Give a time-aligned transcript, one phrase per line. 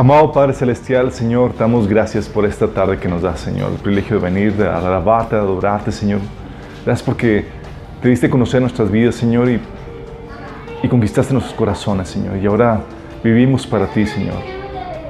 [0.00, 3.70] Amado Padre Celestial, Señor, te damos gracias por esta tarde que nos das, Señor.
[3.70, 6.20] El privilegio de venir, de alabarte, de adorarte, Señor.
[6.86, 7.44] Gracias porque
[8.00, 9.60] te diste conocer nuestras vidas, Señor, y,
[10.82, 12.38] y conquistaste nuestros corazones, Señor.
[12.38, 12.80] Y ahora
[13.22, 14.38] vivimos para ti, Señor.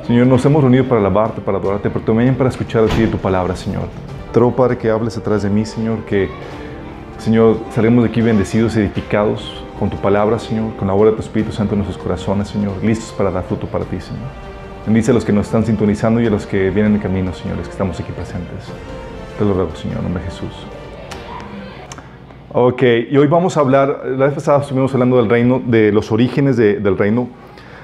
[0.08, 3.06] Señor, nos hemos reunido para alabarte, para adorarte, pero también para escuchar a ti y
[3.06, 3.84] tu palabra, Señor.
[4.32, 6.28] Te que hables atrás de mí, Señor, que,
[7.18, 11.22] Señor, salgamos de aquí bendecidos, edificados con tu palabra, Señor, con la obra de tu
[11.22, 14.49] Espíritu Santo en nuestros corazones, Señor, listos para dar fruto para ti, Señor.
[14.86, 17.66] Bendice a los que nos están sintonizando y a los que vienen en camino, señores,
[17.66, 18.66] que estamos aquí presentes.
[19.38, 20.66] Te lo ruego, Señor, en nombre de Jesús.
[22.52, 26.10] Ok, y hoy vamos a hablar, la vez pasada estuvimos hablando del reino, de los
[26.10, 27.28] orígenes de- del reino,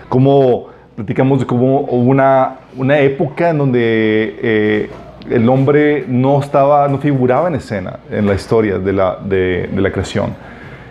[0.08, 4.90] cómo platicamos de cómo hubo una, una época en donde eh,
[5.30, 9.80] el hombre no estaba, no figuraba en escena en la historia de la, de, de
[9.80, 10.34] la creación,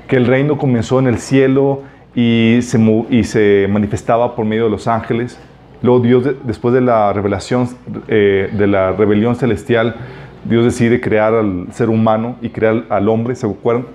[0.07, 1.81] que el reino comenzó en el cielo
[2.13, 5.37] y se, y se manifestaba por medio de los ángeles.
[5.85, 7.69] Luego Dios, de- después de la revelación,
[8.07, 9.95] eh, de la rebelión celestial,
[10.43, 13.85] Dios decide crear al ser humano y crear al hombre, ¿se acuerdan?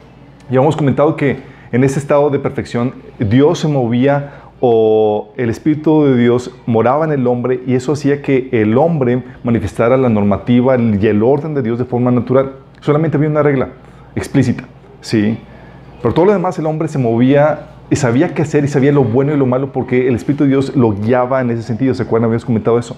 [0.50, 1.38] Y hemos comentado que
[1.72, 7.12] en ese estado de perfección Dios se movía o el Espíritu de Dios moraba en
[7.12, 11.62] el hombre y eso hacía que el hombre manifestara la normativa y el orden de
[11.62, 12.52] Dios de forma natural.
[12.80, 13.68] Solamente había una regla
[14.14, 14.64] explícita,
[15.00, 15.38] ¿sí?
[16.02, 19.02] Pero todo lo demás el hombre se movía y sabía qué hacer y sabía lo
[19.02, 21.92] bueno y lo malo porque el Espíritu de Dios lo guiaba en ese sentido.
[21.92, 22.26] ¿Se acuerdan?
[22.26, 22.96] Habíamos comentado eso.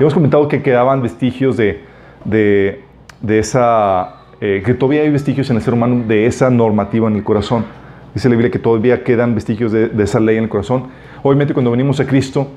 [0.00, 1.82] Hemos comentado que quedaban vestigios de,
[2.24, 2.80] de,
[3.20, 7.16] de esa, eh, que todavía hay vestigios en el ser humano de esa normativa en
[7.16, 7.66] el corazón.
[8.14, 10.84] Dice la Biblia que todavía quedan vestigios de, de esa ley en el corazón.
[11.22, 12.48] Obviamente cuando venimos a Cristo,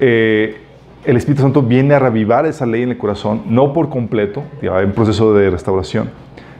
[0.00, 0.56] eh,
[1.04, 4.76] el Espíritu Santo viene a revivar esa ley en el corazón, no por completo, ya
[4.76, 6.10] hay un proceso de restauración,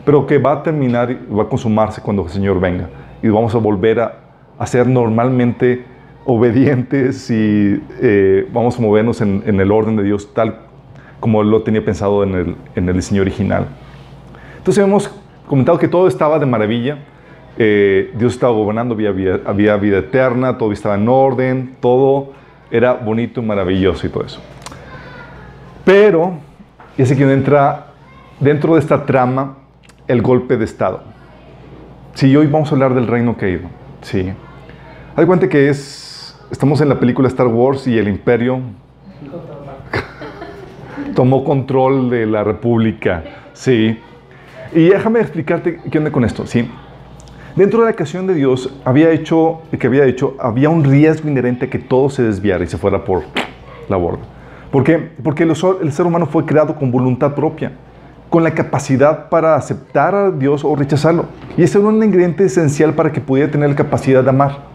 [0.05, 2.89] pero que va a terminar, va a consumarse cuando el Señor venga.
[3.23, 4.28] Y vamos a volver a,
[4.59, 5.85] a ser normalmente
[6.25, 10.61] obedientes y eh, vamos a movernos en, el orden de Dios tal
[11.21, 13.67] como lo tenía pensado en el, en el diseño original.
[14.59, 15.11] Entonces hemos
[15.47, 16.99] comentado que todo estaba de maravilla.
[17.57, 22.33] Eh, Dios estaba gobernando, había vida, vida eterna, todo estaba en orden, todo
[22.71, 24.41] era bonito, maravilloso y todo eso.
[25.85, 26.35] Pero,
[26.97, 27.87] y es aquí donde entra
[28.39, 29.57] dentro de esta trama
[30.07, 31.03] el golpe de Estado.
[32.15, 33.69] Sí, hoy vamos a hablar del reino caído.
[34.03, 34.33] Sí.
[35.19, 38.61] Hay cuenta que es, estamos en la película Star Wars y el imperio
[41.17, 43.25] tomó control de la república.
[43.53, 43.99] Sí.
[44.73, 46.47] Y déjame explicarte qué onda con esto.
[46.47, 46.71] Sí.
[47.57, 51.67] Dentro de la creación de Dios había hecho, que había hecho, había un riesgo inherente
[51.67, 53.25] a que todo se desviara y se fuera por
[53.89, 54.23] la borda.
[54.71, 54.99] ¿Por qué?
[55.25, 55.51] Porque el,
[55.83, 57.73] el ser humano fue creado con voluntad propia,
[58.31, 61.25] con la capacidad para aceptar a Dios o rechazarlo.
[61.57, 64.68] Y ese era un ingrediente esencial para que pudiera tener la capacidad de amar.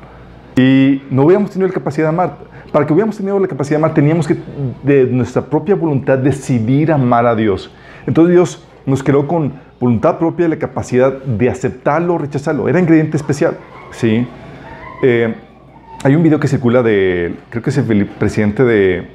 [0.56, 2.38] Y no hubiéramos tenido la capacidad de amar.
[2.72, 4.38] Para que hubiéramos tenido la capacidad de amar, teníamos que,
[4.84, 7.72] de nuestra propia voluntad, decidir amar a Dios.
[8.08, 12.68] Entonces Dios nos creó con voluntad propia la capacidad de aceptarlo o rechazarlo.
[12.68, 13.58] Era ingrediente especial.
[13.92, 14.28] ¿sí?
[15.02, 15.36] Eh,
[16.04, 19.08] hay un video que circula de, creo que es el presidente de,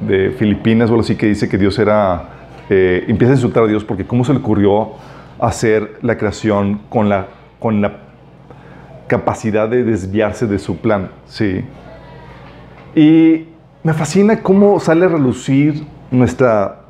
[0.00, 2.28] de Filipinas o algo así, que dice que Dios era,
[2.68, 4.90] eh, empieza a insultar a Dios porque cómo se le ocurrió
[5.38, 7.26] hacer la creación con la,
[7.58, 8.11] con la
[9.06, 11.64] capacidad de desviarse de su plan, ¿sí?
[12.94, 13.48] Y
[13.82, 16.82] me fascina cómo sale a relucir nuestra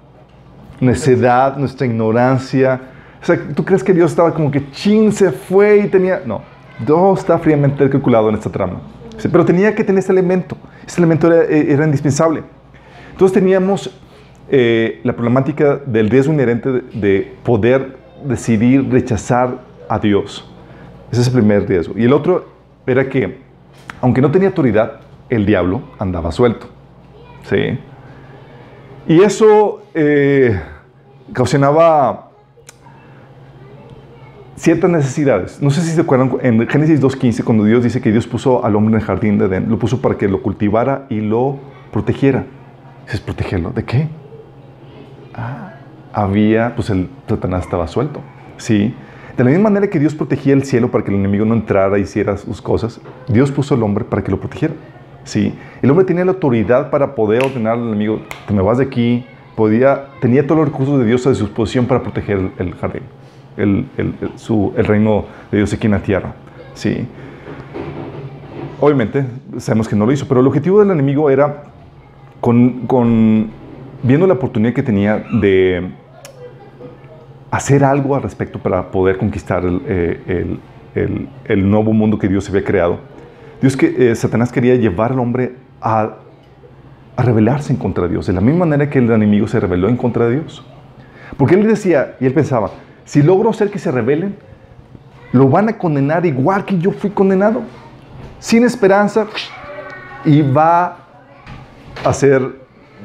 [0.81, 2.81] necedad, nuestra ignorancia.
[3.23, 6.23] O sea, ¿tú crees que Dios estaba como que chin se fue y tenía...
[6.27, 6.43] No,
[6.85, 8.81] Dios está fríamente calculado en esta trama.
[9.17, 10.57] Sí, Pero tenía que tener ese elemento.
[10.87, 12.43] Ese elemento era, eh, era indispensable.
[13.13, 13.91] Entonces teníamos
[14.51, 20.52] eh, la problemática del riesgo inherente de, de poder decidir rechazar a Dios.
[21.13, 21.95] Ese es el primer riesgo.
[21.97, 22.47] Y el otro
[22.87, 23.39] era que,
[24.01, 26.67] aunque no tenía autoridad, el diablo andaba suelto.
[27.45, 27.79] ¿Sí?
[29.07, 30.59] Y eso eh,
[31.31, 32.31] ocasionaba
[34.57, 35.61] ciertas necesidades.
[35.61, 38.75] No sé si se acuerdan en Génesis 2.15, cuando Dios dice que Dios puso al
[38.75, 41.59] hombre en el jardín de Edén, lo puso para que lo cultivara y lo
[41.93, 42.47] protegiera.
[43.05, 43.71] Dices, ¿protegerlo?
[43.71, 44.09] ¿De qué?
[45.35, 45.75] Ah,
[46.13, 48.21] había, pues el Satanás estaba suelto.
[48.57, 48.95] Sí.
[49.37, 51.99] De la misma manera que Dios protegía el cielo para que el enemigo no entrara
[51.99, 54.75] y hiciera sus cosas, Dios puso al hombre para que lo protegiera.
[55.25, 55.55] Sí.
[55.81, 59.25] El hombre tenía la autoridad para poder ordenar al enemigo, te me vas de aquí,
[59.57, 63.03] podía, tenía todos los recursos de Dios a su disposición para proteger el, el jardín,
[63.57, 66.35] el, el- el- su- el reino de Dios aquí en la tierra.
[66.75, 67.07] Sí.
[68.81, 69.25] Obviamente,
[69.59, 71.65] sabemos que no lo hizo, pero el objetivo del enemigo era,
[72.41, 73.51] con, con-
[74.03, 75.89] viendo la oportunidad que tenía de
[77.53, 80.57] hacer algo al respecto para poder conquistar el, eh,
[81.49, 82.99] el- nuevo mundo que Dios había creado.
[83.61, 86.17] Dios que eh, Satanás quería llevar al hombre a
[87.19, 89.97] rebelarse en contra de Dios, de la misma manera que el enemigo se rebeló en
[89.99, 90.65] contra de Dios.
[91.37, 92.71] Porque él decía, y él pensaba,
[93.05, 94.35] si logro hacer que se rebelen,
[95.33, 97.63] lo van a condenar igual que yo fui condenado,
[98.39, 99.27] sin esperanza,
[100.25, 100.97] y va
[102.05, 102.41] a hacer,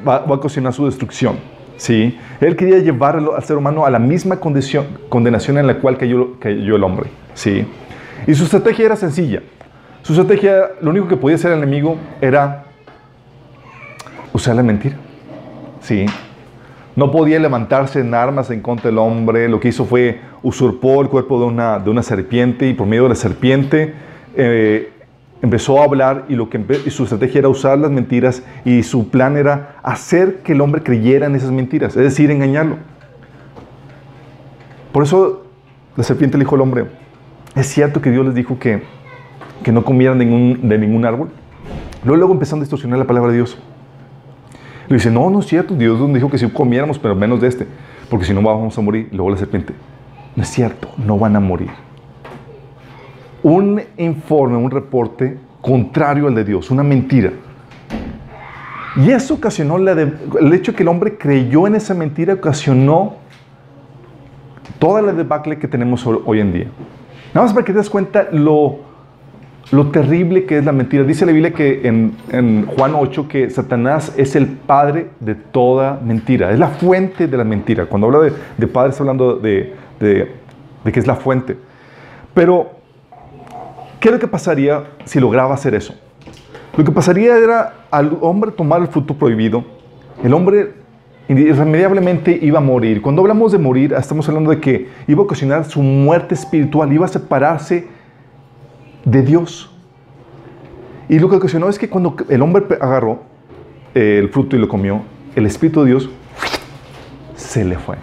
[0.06, 1.36] va, a ocasionar su destrucción.
[1.78, 2.18] ¿Sí?
[2.40, 6.38] Él quería llevar al ser humano a la misma condición, condenación en la cual cayó,
[6.38, 7.08] cayó el hombre.
[7.34, 7.66] ¿sí?
[8.26, 9.42] Y su estrategia era sencilla.
[10.02, 12.64] Su estrategia, lo único que podía hacer el enemigo era
[14.32, 14.96] usar la mentira.
[15.80, 16.04] ¿sí?
[16.96, 19.48] No podía levantarse en armas en contra del hombre.
[19.48, 23.14] Lo que hizo fue usurpó el cuerpo de una, serpiente y por medio de la
[23.14, 23.94] serpiente
[24.36, 24.92] eh,
[25.42, 29.36] empezó a hablar y, lo que su estrategia era usar las mentiras y su plan
[29.36, 32.76] era hacer que el hombre creyera en esas mentiras, es decir, engañarlo.
[34.92, 35.46] Por eso
[35.96, 36.86] la serpiente le dijo al hombre,
[37.54, 38.82] es cierto que Dios les dijo que,
[39.62, 41.30] que no comieran de ningún, de ningún árbol.
[42.04, 43.58] Luego, luego empezaron a distorsionar la palabra de Dios.
[44.88, 47.48] Le dice, no, no es cierto, Dios nos dijo que si comiéramos, pero menos de
[47.48, 47.66] este,
[48.08, 49.08] porque si no vamos a morir.
[49.12, 49.74] luego la serpiente,
[50.34, 51.70] no es cierto, no van a morir.
[53.42, 57.32] Un informe, un reporte contrario al de Dios, una mentira.
[58.96, 63.16] Y eso ocasionó, el hecho de que el hombre creyó en esa mentira, ocasionó
[64.78, 66.66] toda la debacle que tenemos hoy en día.
[67.34, 68.80] Nada más para que te des cuenta lo
[69.92, 71.04] terrible que es la mentira.
[71.04, 76.50] Dice la Biblia que en, Juan 8 que Satanás es el padre de toda mentira,
[76.50, 77.86] es la fuente de la mentira.
[77.86, 80.32] Cuando habla de, padre está hablando de, de,
[80.92, 81.56] que es la fuente.
[82.34, 82.77] Pero,
[84.00, 85.94] ¿qué es lo que pasaría si lograba hacer eso?
[86.76, 89.64] Lo que pasaría era al hombre tomar el fruto prohibido,
[90.22, 90.74] el hombre
[91.28, 93.02] irremediablemente iba a morir.
[93.02, 97.04] Cuando hablamos de morir, estamos hablando de que iba a ocasionar su muerte espiritual, iba
[97.04, 97.86] a separarse
[99.04, 99.70] de Dios.
[101.08, 103.22] Y lo que ocasionó es que cuando el hombre agarró
[103.94, 105.02] eh, el fruto y lo comió,
[105.34, 106.10] el Espíritu de Dios
[107.36, 107.96] se le fue.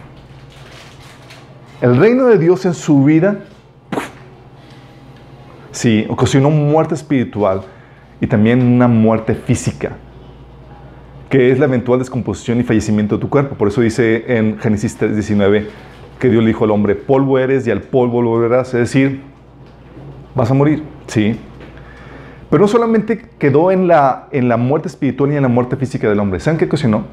[1.82, 3.42] El reino de Dios en su vida,
[5.86, 7.62] sí, ocasionó muerte espiritual
[8.20, 9.92] y también una muerte física,
[11.30, 13.56] que es la eventual descomposición y fallecimiento de tu cuerpo.
[13.56, 15.68] Por eso dice en Génesis 3:19
[16.18, 19.22] que Dios le dijo al hombre, polvo eres y al polvo volverás, es decir,
[20.34, 20.82] vas a morir.
[21.06, 21.38] Sí.
[22.50, 26.10] Pero no solamente quedó en la, en la muerte espiritual y en la muerte física
[26.10, 26.40] del hombre.
[26.40, 27.06] ¿Saben qué ocasionó?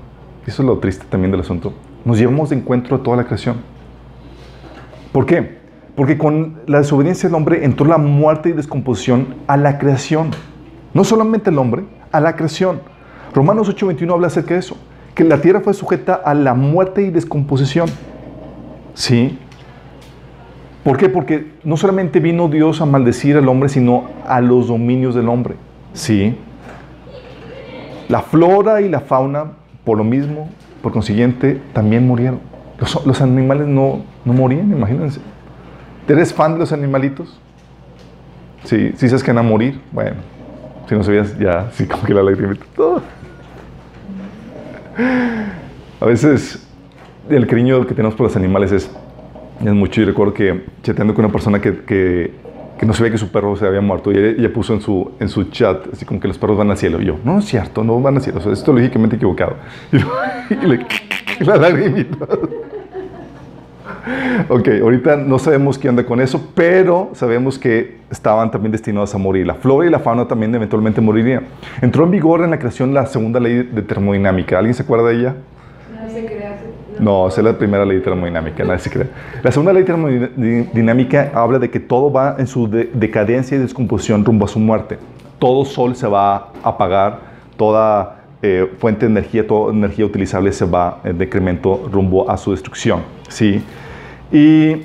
[0.47, 1.75] Eso es lo triste también del asunto.
[2.07, 3.57] Nos llevamos de encuentro a toda la creación.
[5.13, 5.62] ¿Por qué?
[5.97, 10.31] Porque con la desobediencia del hombre entró la muerte y descomposición a la creación.
[10.95, 12.81] No solamente el hombre, a la creación.
[13.35, 14.77] Romanos 8:21 habla acerca de eso.
[15.15, 17.89] Que la tierra fue sujeta a la muerte y descomposición.
[18.95, 19.39] Sí.
[20.85, 21.09] ¿Por qué?
[21.09, 25.55] Porque no solamente vino Dios a maldecir al hombre, sino a los dominios del hombre.
[25.93, 26.37] Sí.
[28.09, 29.53] La flora y la fauna,
[29.85, 30.49] por lo mismo,
[30.83, 32.41] por consiguiente, también murieron.
[33.07, 35.21] Los, animales no, no, morían, imagínense.
[36.09, 37.39] ¿Eres fan de los animalitos?
[38.65, 39.81] Sí, sí sabes que van a morir.
[39.93, 40.17] Bueno,
[40.89, 42.65] si no sabías, ya, sí, como que la lagrimita.
[46.01, 46.67] A veces
[47.31, 48.91] el cariño que tenemos por los animales es
[49.69, 50.01] es mucho.
[50.01, 52.33] Y recuerdo que chateando con una persona que, que,
[52.79, 55.29] que, no sabía que su perro se había muerto y ella, puso en su, en
[55.29, 57.01] su chat, así como que los perros van al cielo.
[57.01, 58.41] Y yo, no, es cierto, no van al cielo.
[58.45, 59.57] O esto lógicamente equivocado.
[60.51, 60.87] Y, le,
[61.41, 62.27] la lagrimita.
[64.49, 69.19] ok, ahorita no sabemos qué anda con eso, pero sabemos que estaban también destinados a
[69.19, 69.47] morir.
[69.47, 71.45] La flora y la fauna también eventualmente morirían.
[71.81, 74.59] Entró en vigor en la creación la segunda ley de termodinámica.
[74.59, 75.35] ¿Alguien se acuerda de ella?
[76.99, 79.07] No, esa es la primera ley termodinámica, nadie se cree.
[79.43, 84.45] La segunda ley termodinámica habla de que todo va en su decadencia y descomposición rumbo
[84.45, 84.99] a su muerte.
[85.39, 87.21] Todo sol se va a apagar,
[87.57, 92.53] toda eh, fuente de energía, toda energía utilizable se va en decremento rumbo a su
[92.53, 93.01] destrucción.
[93.29, 93.63] ¿sí?
[94.33, 94.83] Y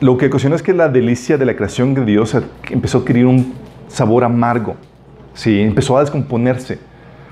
[0.00, 2.36] lo que ocasiona es que la delicia de la creación de Dios
[2.70, 3.54] empezó a adquirir un
[3.88, 4.76] sabor amargo.
[5.34, 5.60] ¿sí?
[5.60, 6.78] Empezó a descomponerse.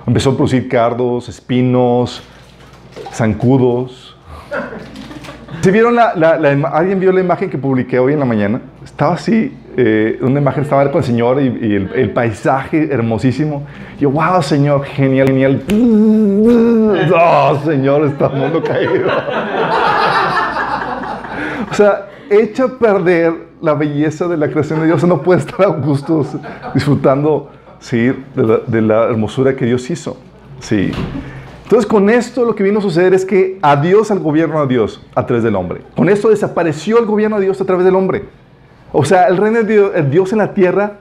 [0.07, 2.23] Empezó a producir cardos, espinos,
[3.13, 4.17] zancudos.
[5.61, 6.11] ¿Se vieron la,
[6.73, 8.61] ¿Alguien vio la imagen que publiqué hoy en la mañana?
[8.85, 13.67] Estaba así, eh, una imagen, estaba con el Señor y, el, paisaje hermosísimo.
[13.97, 15.63] Y yo, wow, Señor, genial, genial.
[17.17, 19.09] Oh, Señor, está el mundo caído.
[21.75, 25.03] O sea, echa a perder la belleza de la creación de Dios.
[25.03, 26.25] no puede estar a gusto
[26.73, 27.51] disfrutando
[27.81, 28.13] ¿sí?
[28.37, 30.17] de, la, hermosura que Dios hizo.
[30.61, 30.93] Sí.
[31.65, 35.05] Entonces, con esto lo que vino a suceder es que adiós al gobierno de Dios
[35.17, 35.81] a través del hombre.
[35.97, 38.27] Con esto desapareció el gobierno de Dios a través del hombre.
[38.93, 41.01] O sea, el reino de Dios, en la tierra,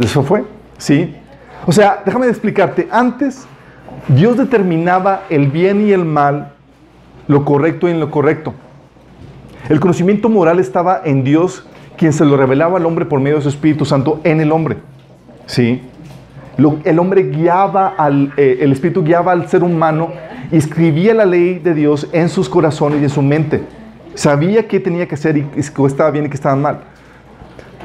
[0.00, 0.42] eso fue,
[0.78, 1.14] ¿sí?
[1.66, 3.46] O sea, déjame explicarte, antes
[4.08, 6.52] Dios determinaba el bien y el mal,
[7.26, 8.54] lo correcto y lo correcto.
[9.68, 13.42] El conocimiento moral estaba en Dios, quien se lo revelaba al hombre por medio de
[13.42, 14.76] su Espíritu Santo en el hombre.
[15.46, 15.82] ¿Sí?
[16.84, 20.10] el hombre guiaba al, eh, el Espíritu guiaba al ser humano
[20.50, 23.62] y escribía la ley de Dios en sus corazones y en su mente.
[24.14, 26.80] Sabía qué tenía que hacer y qué estaba bien y qué estaba mal.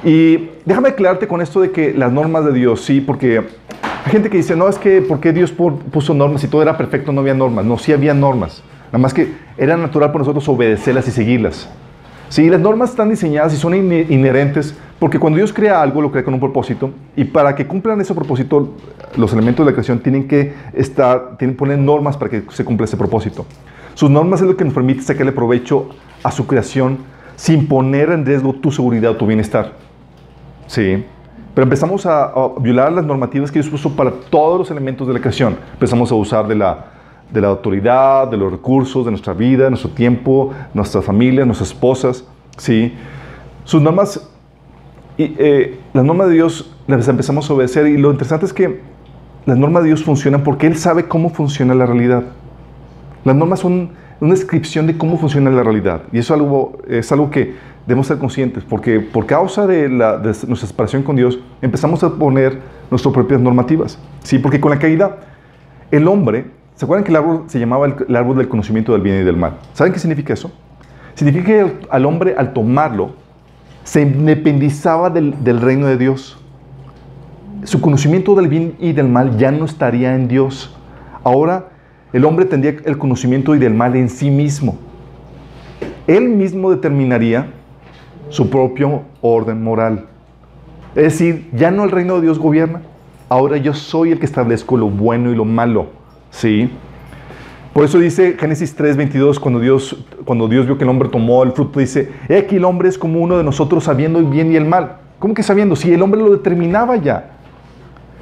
[0.03, 3.37] Y déjame aclararte con esto de que las normas de Dios, sí, porque
[4.05, 6.41] hay gente que dice, no, es que, ¿por qué Dios puso normas?
[6.41, 7.63] Si todo era perfecto, no había normas.
[7.63, 8.63] No, sí había normas.
[8.93, 11.67] Nada más que era natural para nosotros obedecerlas y seguirlas.
[12.29, 16.23] Sí, las normas están diseñadas y son inherentes porque cuando Dios crea algo, lo crea
[16.23, 18.75] con un propósito y para que cumplan ese propósito,
[19.17, 22.63] los elementos de la creación tienen que estar, tienen que poner normas para que se
[22.63, 23.47] cumpla ese propósito.
[23.95, 25.89] Sus normas es lo que nos permite sacarle provecho
[26.21, 26.99] a su creación
[27.35, 29.73] sin poner en riesgo tu seguridad o tu bienestar.
[30.67, 31.03] Sí.
[31.55, 35.19] Pero empezamos a, violar las normativas que Dios puso para todos los elementos de la
[35.19, 35.57] creación.
[35.73, 36.92] Empezamos a usar de la,
[37.33, 42.25] de la autoridad, de los recursos, de nuestra vida, nuestro tiempo, nuestra familia, nuestras esposas.
[42.57, 42.93] ¿sí?
[43.63, 44.29] Sus normas,
[45.17, 48.81] y, eh, las normas de Dios las empezamos a obedecer y lo interesante es que
[49.45, 52.23] las normas de Dios funcionan porque Él sabe cómo funciona la realidad.
[53.25, 56.35] Las normas son una descripción de cómo funciona la realidad y eso
[56.87, 61.39] es algo que debemos ser conscientes, porque por causa de, de nuestra separación con Dios,
[61.61, 62.59] empezamos a poner
[62.89, 63.97] nuestras propias normativas.
[64.23, 64.39] ¿sí?
[64.39, 65.17] Porque con la caída,
[65.91, 69.21] el hombre, ¿se acuerdan que el árbol se llamaba el, árbol del conocimiento del bien
[69.21, 69.57] y del mal?
[69.73, 70.51] ¿Saben qué significa eso?
[71.15, 73.11] Significa que al hombre, al tomarlo,
[73.83, 76.37] se independizaba del, del reino de Dios.
[77.63, 80.75] Su conocimiento del bien y del mal ya no estaría en Dios.
[81.23, 81.69] Ahora
[82.13, 84.77] el hombre tendría el conocimiento y del mal en sí mismo.
[86.05, 87.47] Él mismo determinaría
[88.29, 90.05] su propio orden moral.
[90.95, 92.81] Es decir, ya no el reino de Dios gobierna,
[93.29, 95.87] ahora yo soy el que establezco lo bueno y lo malo.
[96.33, 96.69] ¿Sí?
[97.73, 101.51] Por eso dice Génesis 3:22, cuando Dios, cuando Dios vio que el hombre tomó el
[101.53, 104.55] fruto, dice, he aquí el hombre es como uno de nosotros sabiendo el bien y
[104.55, 104.97] el mal.
[105.19, 105.75] ¿Cómo que sabiendo?
[105.75, 107.31] Si el hombre lo determinaba ya.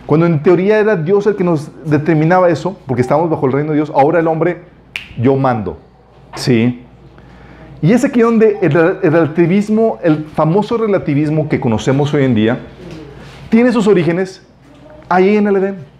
[0.05, 3.71] Cuando en teoría era Dios el que nos determinaba eso, porque estábamos bajo el reino
[3.71, 4.63] de Dios, ahora el hombre,
[5.17, 5.77] yo mando.
[6.35, 6.83] ¿Sí?
[7.81, 12.59] Y es aquí donde el, relativismo, el famoso relativismo que conocemos hoy en día,
[13.49, 14.45] tiene sus orígenes
[15.09, 15.90] ahí en el Edén.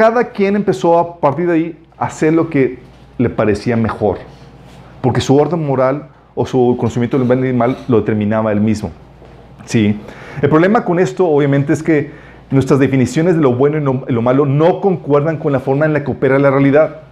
[0.00, 2.78] Cada quien empezó a partir de ahí a hacer lo que
[3.18, 4.16] le parecía mejor,
[5.02, 8.62] porque su orden moral o su conocimiento del bien y del mal lo determinaba él
[8.62, 8.92] mismo.
[9.66, 10.00] Sí.
[10.40, 12.12] El problema con esto, obviamente, es que
[12.50, 16.02] nuestras definiciones de lo bueno y lo malo no concuerdan con la forma en la
[16.02, 17.02] que opera la realidad.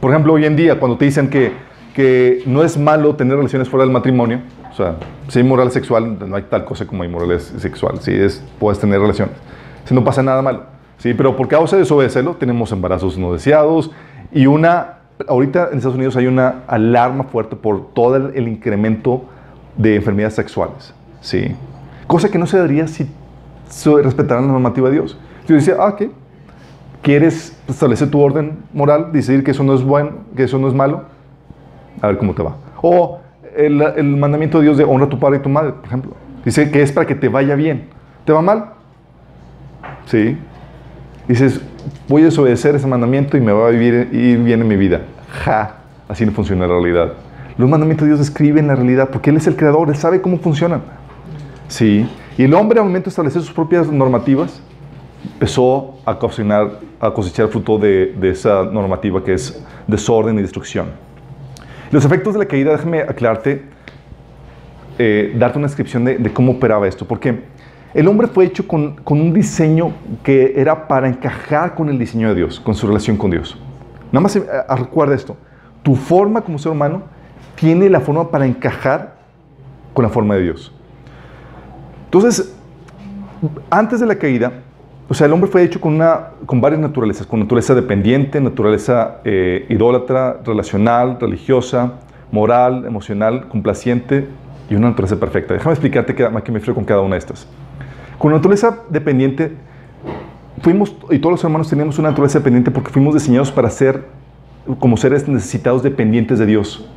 [0.00, 1.52] Por ejemplo, hoy en día, cuando te dicen que
[1.94, 4.40] que no es malo tener relaciones fuera del matrimonio.
[4.72, 4.96] O sea,
[5.28, 8.00] si hay moral sexual, no hay tal cosa como moral sexual.
[8.00, 9.34] Si es, puedes tener relaciones.
[9.84, 10.73] Si no pasa nada malo.
[11.04, 13.90] Sí, pero por causa de desobedecerlo, tenemos embarazos no deseados
[14.32, 15.00] y una.
[15.28, 19.22] Ahorita en Estados Unidos hay una alarma fuerte por todo el, incremento
[19.76, 20.94] de enfermedades sexuales.
[21.20, 21.54] Sí.
[22.06, 23.06] Cosa que no se daría si
[23.68, 25.18] se respetara la normativa de Dios.
[25.46, 26.10] Dios dice, ah, ¿qué?
[27.02, 29.12] ¿Quieres establecer tu orden moral?
[29.12, 31.02] Decidir que eso no es bueno, que eso no es malo
[32.00, 32.56] a ver cómo te va.
[32.80, 33.20] O
[33.54, 36.12] el, el, mandamiento de Dios de honra a tu padre y tu madre, por ejemplo.
[36.46, 37.90] Dice que es para que te vaya bien.
[38.24, 38.70] ¿Te va mal?
[40.06, 40.38] Sí.
[41.28, 41.60] Dices,
[42.08, 45.02] voy a desobedecer ese mandamiento y me va a vivir, ir bien en mi vida.
[45.44, 45.76] Ja,
[46.08, 47.12] así no funciona la realidad.
[47.56, 50.38] Los mandamientos de Dios describen la realidad porque Él es el creador, Él sabe cómo
[50.38, 50.82] funcionan.
[51.68, 52.08] Sí.
[52.36, 54.60] Y el hombre al momento de establecer sus propias normativas,
[55.32, 60.88] empezó a cocinar, a cosechar fruto de, de esa normativa que es desorden y destrucción.
[61.90, 63.62] Los efectos de la caída, déjame aclararte,
[64.98, 67.42] eh, darte una descripción de, cómo operaba esto, porque
[67.94, 69.92] el hombre fue hecho con, un diseño
[70.24, 73.56] que era para encajar con el diseño de Dios, con su relación con Dios.
[74.10, 74.44] Nada más eh,
[74.76, 75.36] recuerda esto,
[75.82, 77.02] tu forma como ser humano
[77.54, 79.14] tiene la forma para encajar
[79.92, 80.72] con la forma de Dios.
[82.06, 82.52] Entonces,
[83.70, 84.52] antes de la caída,
[85.08, 89.20] o sea, el hombre fue hecho con, una, con varias naturalezas, con naturaleza dependiente, naturaleza
[89.24, 91.92] eh, idólatra, relacional, religiosa,
[92.32, 94.26] moral, emocional, complaciente
[94.68, 95.54] y una naturaleza perfecta.
[95.54, 97.46] Déjame explicarte qué, qué me refiero con cada una de estas.
[98.24, 99.52] Con naturaleza dependiente,
[100.62, 104.06] fuimos, y todos los hermanos tenemos una naturaleza dependiente porque fuimos diseñados para ser
[104.78, 106.88] como seres necesitados dependientes de Dios.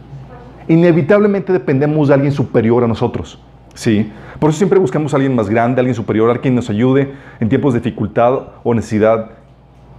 [0.69, 3.43] Inevitablemente dependemos de alguien superior a nosotros.
[3.73, 4.09] ¿sí?
[4.39, 7.49] Por eso siempre buscamos a alguien más grande, alguien superior, alguien que nos ayude en
[7.49, 9.31] tiempos de dificultad o necesidad,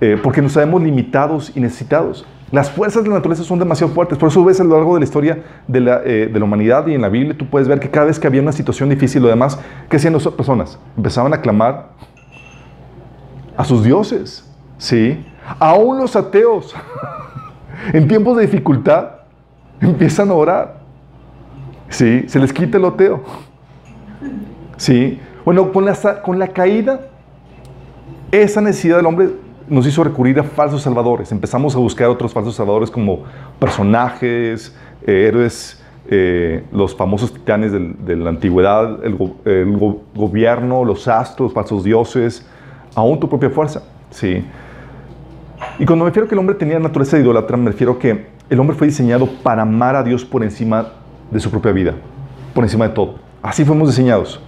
[0.00, 2.24] eh, porque nos sabemos limitados y necesitados.
[2.50, 5.00] Las fuerzas de la naturaleza son demasiado fuertes, por eso ves a lo largo de
[5.00, 8.06] la historia de la, eh, humanidad y en la Biblia tú puedes ver que cada
[8.06, 9.58] vez que había una situación difícil o demás,
[9.90, 10.78] ¿qué hacían las personas?
[10.96, 11.90] Empezaban a clamar
[13.54, 15.22] a sus dioses, ¿sí?
[15.58, 16.74] Aún los ateos,
[17.92, 19.10] en tiempos de dificultad,
[19.80, 20.78] empiezan a orar,
[21.90, 22.24] ¿sí?
[22.28, 23.22] Se les quita el ateo,
[24.78, 25.20] ¿sí?
[25.44, 27.00] Bueno, con la, con la caída,
[28.30, 31.32] esa necesidad del hombre nos hizo recurrir a falsos salvadores.
[31.32, 33.24] Empezamos a buscar otros falsos salvadores como
[33.58, 34.74] personajes,
[35.06, 39.14] eh, héroes, eh, los famosos titanes de la antigüedad, el,
[40.14, 42.46] gobierno, los astros, falsos dioses,
[42.94, 43.82] aún tu propia fuerza.
[44.10, 44.42] ¿sí?
[45.78, 47.98] Y cuando me refiero a que el hombre tenía naturaleza de idolatra, me refiero a
[47.98, 50.92] que el hombre fue diseñado para amar a Dios por encima
[51.30, 51.94] de su propia vida,
[52.54, 53.16] por encima de todo.
[53.42, 54.40] Así fuimos diseñados.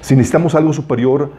[0.00, 1.32] Si necesitamos algo superior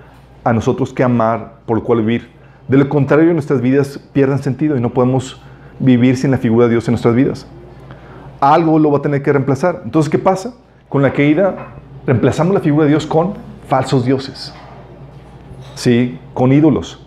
[0.43, 2.29] a nosotros que amar, por lo cual vivir,
[2.67, 5.41] de lo contrario, nuestras vidas pierden sentido y no podemos
[5.79, 7.46] vivir sin la figura de Dios en nuestras vidas.
[8.39, 9.82] Algo lo va a tener que reemplazar.
[9.84, 10.53] Entonces, ¿qué pasa?
[10.88, 13.34] Con la caída, reemplazamos la figura de Dios con
[13.67, 14.53] falsos dioses.
[15.75, 16.20] ¿Sí?
[16.34, 17.05] Con ídolos.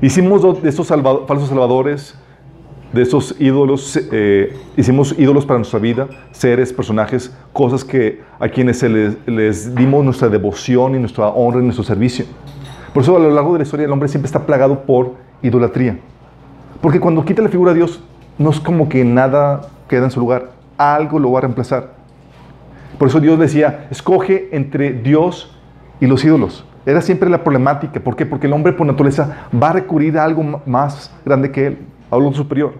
[0.00, 2.16] Hicimos de estos falsos salvadores,
[2.92, 8.78] de esos ídolos, eh, hicimos ídolos para nuestra vida, seres, personajes, cosas que a quienes
[8.78, 12.26] se les, les dimos nuestra devoción y nuestra honra y nuestro servicio.
[12.92, 15.98] Por eso a lo largo de la historia el hombre siempre está plagado por idolatría.
[16.80, 18.02] Porque cuando quita la figura de Dios,
[18.38, 20.50] no es como que nada queda en su lugar.
[20.76, 21.90] Algo lo va a reemplazar.
[22.98, 25.56] Por eso Dios decía, escoge entre Dios
[26.00, 26.64] y los ídolos.
[26.84, 28.00] Era siempre la problemática.
[28.00, 28.26] ¿Por qué?
[28.26, 31.78] Porque el hombre por naturaleza va a recurrir a algo más grande que él,
[32.10, 32.74] a algo superior.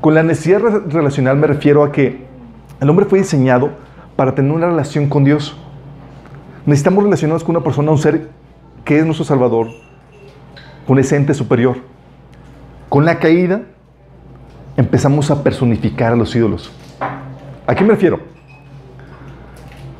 [0.00, 2.24] Con la necesidad relacional me refiero a que
[2.80, 3.70] el hombre fue diseñado
[4.16, 5.56] para tener una relación con Dios.
[6.66, 8.28] Necesitamos relacionarnos con una persona, un ser
[8.90, 9.68] que es nuestro Salvador,
[10.84, 11.76] con ese ente superior.
[12.88, 13.62] Con la caída
[14.76, 16.72] empezamos a personificar a los ídolos.
[17.68, 18.18] ¿A qué me refiero?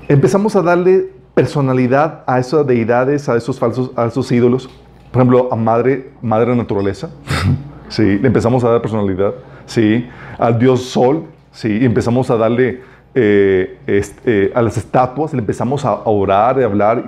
[0.09, 4.69] Empezamos a darle personalidad a esas deidades, a esos falsos, a esos ídolos.
[5.13, 7.11] Por ejemplo, a madre, madre naturaleza.
[7.89, 9.35] sí, le empezamos a dar personalidad.
[9.67, 10.05] Sí,
[10.37, 11.27] al dios sol.
[11.53, 12.81] Sí, empezamos a darle
[13.15, 17.05] eh, este, a las estatuas, le empezamos a, orar, a hablar.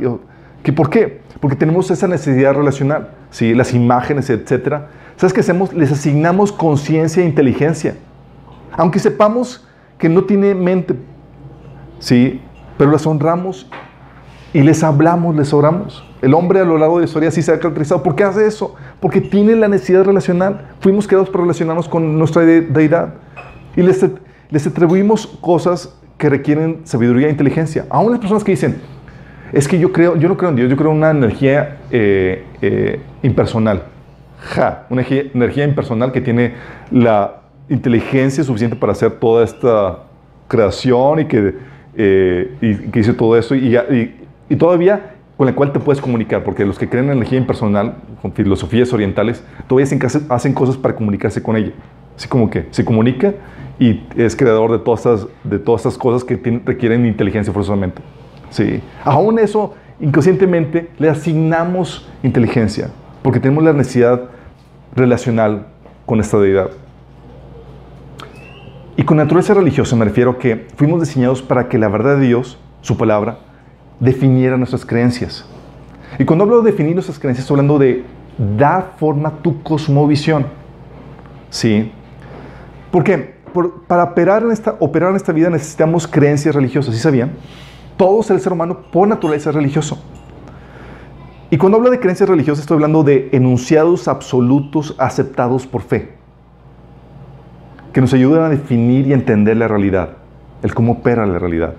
[0.62, 1.20] ¿Qué, ¿Por qué?
[1.40, 3.54] Porque tenemos esa necesidad relacional, ¿sí?
[3.54, 4.84] las imágenes, etc.
[5.16, 5.72] ¿Sabes qué hacemos?
[5.72, 7.96] Les asignamos conciencia e inteligencia.
[8.72, 9.66] Aunque sepamos
[9.98, 10.94] que no tiene mente,
[11.98, 12.40] ¿sí?
[12.78, 13.68] pero las honramos
[14.52, 16.04] y les hablamos, les oramos.
[16.20, 18.02] El hombre a lo largo de la historia sí se ha caracterizado.
[18.02, 18.76] ¿Por qué hace eso?
[19.00, 20.68] Porque tiene la necesidad relacional.
[20.80, 23.14] Fuimos creados para relacionarnos con nuestra deidad.
[23.74, 24.04] Y les,
[24.50, 27.86] les atribuimos cosas que requieren sabiduría e inteligencia.
[27.90, 28.80] Aún las personas que dicen,
[29.52, 32.44] es que yo creo, yo no creo en Dios, yo creo en una energía eh,
[32.62, 33.84] eh, impersonal.
[34.38, 36.54] Ja, una energía, impersonal que tiene
[36.90, 40.00] la inteligencia suficiente para hacer toda esta
[40.48, 41.54] creación y que,
[41.96, 43.76] eh, y, hizo todo eso y,
[44.48, 47.94] y, todavía con la cual te puedes comunicar, porque los que creen en energía impersonal,
[48.20, 51.72] con filosofías orientales, todavía hacen, hacen cosas para comunicarse con ella.
[52.16, 53.32] Así como que se comunica
[53.78, 58.02] y es creador de todas estas, de todas estas cosas que requieren inteligencia forzosamente.
[58.52, 58.80] Sí.
[59.04, 62.90] Aún eso, inconscientemente, le asignamos inteligencia,
[63.22, 64.22] porque tenemos la necesidad
[64.94, 65.66] relacional
[66.06, 66.70] con esta deidad.
[68.96, 72.26] Y con naturaleza religiosa me refiero a que fuimos diseñados para que la verdad de
[72.26, 73.38] Dios, su palabra,
[74.00, 75.46] definiera nuestras creencias.
[76.18, 78.04] Y cuando hablo de definir nuestras creencias, estoy hablando de
[78.58, 80.44] dar forma a tu cosmovisión.
[81.48, 81.90] ¿Sí?
[82.90, 83.32] ¿Por qué?
[83.86, 87.32] para operar en, esta, operar esta vida necesitamos creencias religiosas, ¿sí sabían?
[87.96, 89.98] Todo el ser humano por naturaleza es religioso.
[91.50, 96.14] Y cuando hablo de creencias religiosas estoy hablando de enunciados absolutos aceptados por fe,
[97.92, 100.16] que nos ayudan a definir y entender la realidad,
[100.62, 101.74] el cómo opera la realidad.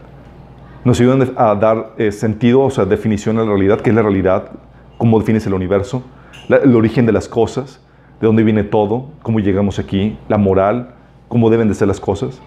[0.86, 4.04] Nos ayudan a dar eh, sentido, o sea, definición a la realidad, qué es la
[4.04, 4.52] realidad,
[4.97, 6.04] cómo defines el universo,
[6.49, 7.82] el origen de las cosas,
[8.21, 10.93] de dónde viene todo, cómo llegamos aquí, la moral,
[11.30, 12.39] cómo deben de ser las cosas,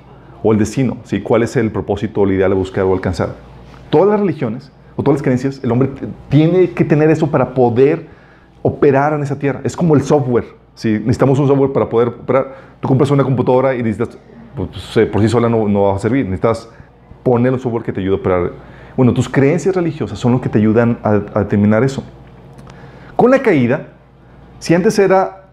[0.45, 1.21] o el destino, ¿sí?
[1.23, 3.56] cuál es el propósito o el ideal a buscar o alcanzar
[3.91, 5.91] todas las religiones o todas las creencias, el hombre
[6.29, 8.07] tiene que tener eso para poder
[8.63, 9.61] operar en esa tierra.
[9.65, 10.45] Es como el software.
[10.75, 14.19] Si necesitamos un software para poder operar, tú compras una computadora y necesitas,
[14.55, 16.25] pues, por sí sola no, va a servir.
[16.25, 16.69] Necesitas
[17.23, 18.53] poner un software que te ayude a operar.
[18.97, 22.03] Bueno, tus creencias religiosas son lo que te ayudan a, a determinar eso.
[23.15, 23.89] Con la caída,
[24.59, 25.47] si antes era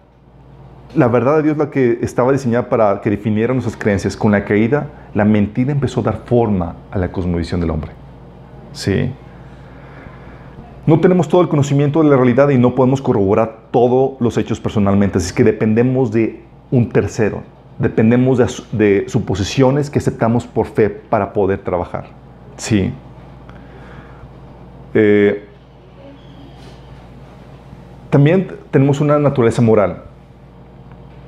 [0.96, 4.46] la verdad de Dios la que estaba diseñada para que definiera nuestras creencias, con la
[4.46, 7.92] caída, la mentira empezó a dar forma a la cosmovisión del hombre.
[8.74, 9.12] ¿Sí?
[10.86, 14.60] No tenemos todo el conocimiento de la realidad y no podemos corroborar todos los hechos
[14.60, 17.44] personalmente, así que dependemos de un tercero,
[17.80, 18.38] dependemos
[18.72, 22.08] de, suposiciones que aceptamos por fe para poder trabajar.
[22.58, 22.92] Sí.
[24.94, 25.46] Eh,
[28.10, 30.04] también tenemos una naturaleza moral.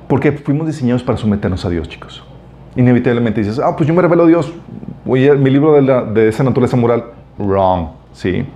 [0.06, 2.22] Porque fuimos diseñados para someternos a Dios, chicos.
[2.76, 4.52] Inevitablemente dices, ah, pues yo me revelo a Dios.
[5.04, 7.06] Voy a mi libro de esa naturaleza moral.
[7.38, 8.46] Wrong, ¿sí?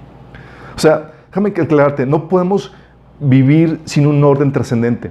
[0.77, 2.75] O sea, déjame aclararte, no podemos
[3.21, 5.11] vivir sin un orden trascendente.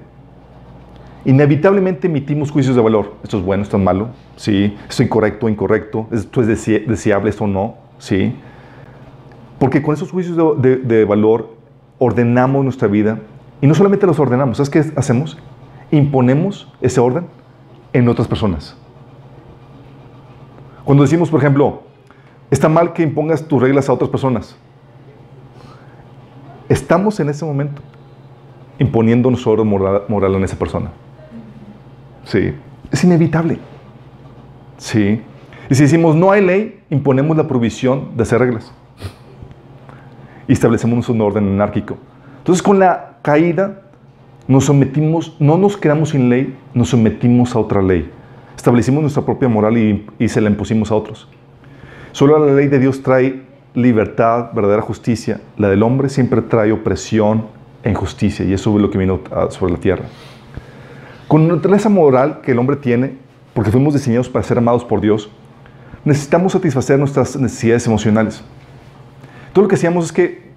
[1.25, 3.13] Inevitablemente emitimos juicios de valor.
[3.23, 4.09] Esto es bueno, esto es malo.
[4.35, 4.75] Sí.
[4.87, 6.07] Esto es incorrecto, incorrecto.
[6.11, 7.75] Esto es deseable, esto no.
[7.97, 8.33] Sí.
[9.59, 11.55] Porque con esos juicios de, de, valor
[11.97, 13.19] ordenamos nuestra vida.
[13.61, 14.57] Y no solamente los ordenamos.
[14.57, 15.37] ¿Sabes qué hacemos?
[15.91, 17.25] Imponemos ese orden
[17.91, 18.77] en otras personas.
[20.85, 21.83] Cuando decimos, por ejemplo,
[22.51, 24.55] está mal que impongas tus reglas a otras personas.
[26.67, 27.81] Estamos en ese momento
[28.79, 30.91] imponiendo orden moral, moral en esa persona.
[32.23, 32.53] Sí.
[32.91, 33.59] Es inevitable.
[34.77, 35.21] Sí.
[35.69, 38.71] Y si decimos no hay ley, imponemos la provisión de hacer reglas.
[40.47, 41.97] Y establecemos un orden anárquico.
[42.39, 43.81] Entonces, con la caída,
[44.47, 48.09] nos sometimos, no nos quedamos sin ley, nos sometimos a otra ley.
[48.55, 51.27] Establecimos nuestra propia moral y, y se la impusimos a otros.
[52.11, 53.41] Solo la ley de Dios trae
[53.73, 55.41] libertad, verdadera justicia.
[55.57, 57.45] La del hombre siempre trae opresión
[57.83, 58.45] e injusticia.
[58.45, 59.19] Y eso es lo que vino
[59.49, 60.05] sobre la tierra.
[61.27, 63.13] Con la naturaleza moral que el hombre tiene,
[63.53, 65.29] porque fuimos diseñados para ser amados por Dios,
[66.03, 68.43] necesitamos satisfacer nuestras necesidades emocionales.
[69.53, 70.49] Todo lo que hacíamos es que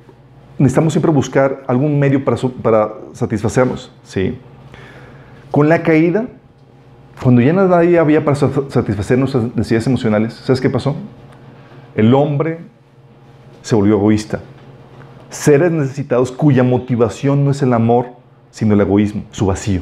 [0.58, 3.92] necesitamos siempre buscar algún medio para, para satisfacernos.
[4.02, 4.38] ¿sí?
[5.50, 6.26] Con la caída,
[7.22, 10.96] cuando ya nadie había para satisfacer nuestras necesidades emocionales, ¿sabes qué pasó?
[11.94, 12.58] El hombre
[13.62, 14.40] se volvió egoísta.
[15.30, 18.06] Seres necesitados cuya motivación no es el amor,
[18.50, 19.80] sino el egoísmo, su vacío.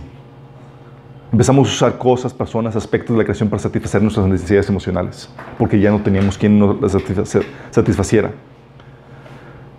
[1.33, 5.79] Empezamos a usar cosas, personas, aspectos de la creación para satisfacer nuestras necesidades emocionales, porque
[5.79, 6.96] ya no teníamos quien nos las
[7.70, 8.33] satisfaciera.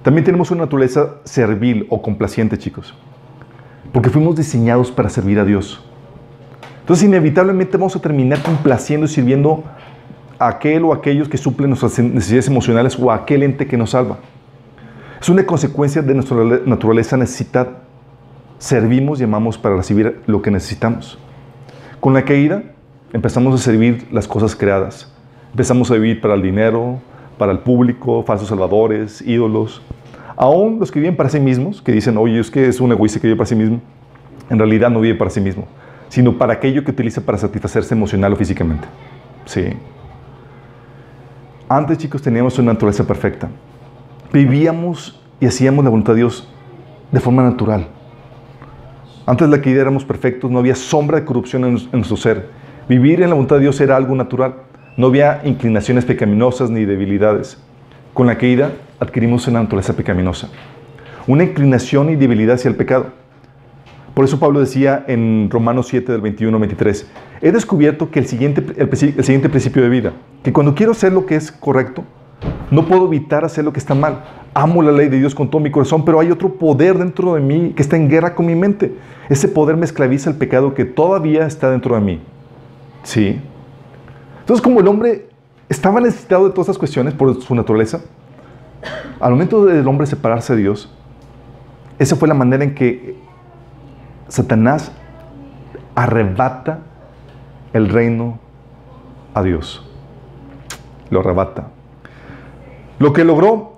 [0.01, 2.93] También tenemos una naturaleza servil o complaciente, chicos,
[3.91, 5.83] porque fuimos diseñados para servir a Dios.
[6.79, 9.63] Entonces, inevitablemente vamos a terminar complaciendo y sirviendo
[10.47, 14.17] aquel o aquellos que suplen nuestras necesidades emocionales o a aquel ente que nos salva.
[15.19, 17.83] Es una consecuencia de nuestra naturaleza necesitada.
[18.57, 21.19] Servimos y amamos para recibir lo que necesitamos.
[21.99, 22.63] Con la caída
[23.13, 25.13] empezamos a servir las cosas creadas.
[25.51, 26.99] Empezamos a vivir para el dinero,
[27.37, 29.81] para el público, falsos salvadores, ídolos.
[30.35, 33.19] Aún los que viven para sí mismos, que dicen, oye, es que es un egoísta
[33.19, 33.79] que vive para sí mismo,
[34.49, 35.67] en realidad no vive para sí mismo,
[36.09, 38.87] sino para aquello que utiliza para satisfacerse emocional o físicamente.
[39.45, 39.73] Sí.
[41.73, 43.47] Antes, chicos, teníamos una naturaleza perfecta.
[44.33, 46.45] Vivíamos y hacíamos la voluntad de Dios
[47.13, 47.87] de forma natural.
[49.25, 52.49] Antes de la caída éramos perfectos, no había sombra de corrupción en, nuestro ser.
[52.89, 54.55] Vivir en la voluntad de Dios era algo natural.
[54.97, 57.57] No había inclinaciones pecaminosas ni debilidades.
[58.13, 60.49] Con la caída adquirimos una naturaleza pecaminosa.
[61.25, 63.13] Una inclinación y debilidad hacia el pecado.
[64.13, 67.07] Por eso Pablo decía en Romanos 7 del 21 al 23,
[67.41, 71.25] he descubierto que el siguiente, el siguiente principio de vida, que cuando quiero hacer lo
[71.25, 72.03] que es correcto,
[72.71, 74.23] no puedo evitar hacer lo que está mal.
[74.53, 77.41] Amo la ley de Dios con todo mi corazón, pero hay otro poder dentro de
[77.41, 78.95] mí que está en guerra con mi mente.
[79.29, 82.19] Ese poder me esclaviza el pecado que todavía está dentro de mí.
[83.03, 83.39] Sí.
[84.39, 85.27] Entonces, como el hombre
[85.69, 88.01] estaba necesitado de todas estas cuestiones por su naturaleza,
[89.19, 90.93] al momento del hombre separarse de Dios,
[91.99, 93.15] esa fue la manera en que
[94.31, 94.93] Satanás
[95.93, 96.79] arrebata
[97.73, 98.39] el reino
[99.33, 99.85] a Dios.
[101.09, 101.67] Lo arrebata.
[102.97, 103.73] Lo que logró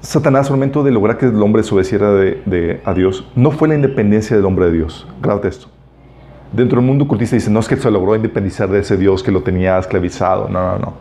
[0.00, 3.68] Satanás al momento de lograr que el hombre se obedeciera de, a Dios no fue
[3.68, 5.06] la independencia del hombre de Dios.
[5.22, 5.68] Grábate esto.
[6.52, 9.30] Dentro del mundo cultista dice, no es que se logró independizar de ese Dios que
[9.30, 10.48] lo tenía esclavizado.
[10.48, 10.94] No, no, no.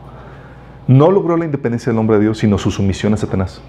[0.85, 3.63] No logró la independencia del hombre de Dios, sino su sumisión a Satanás.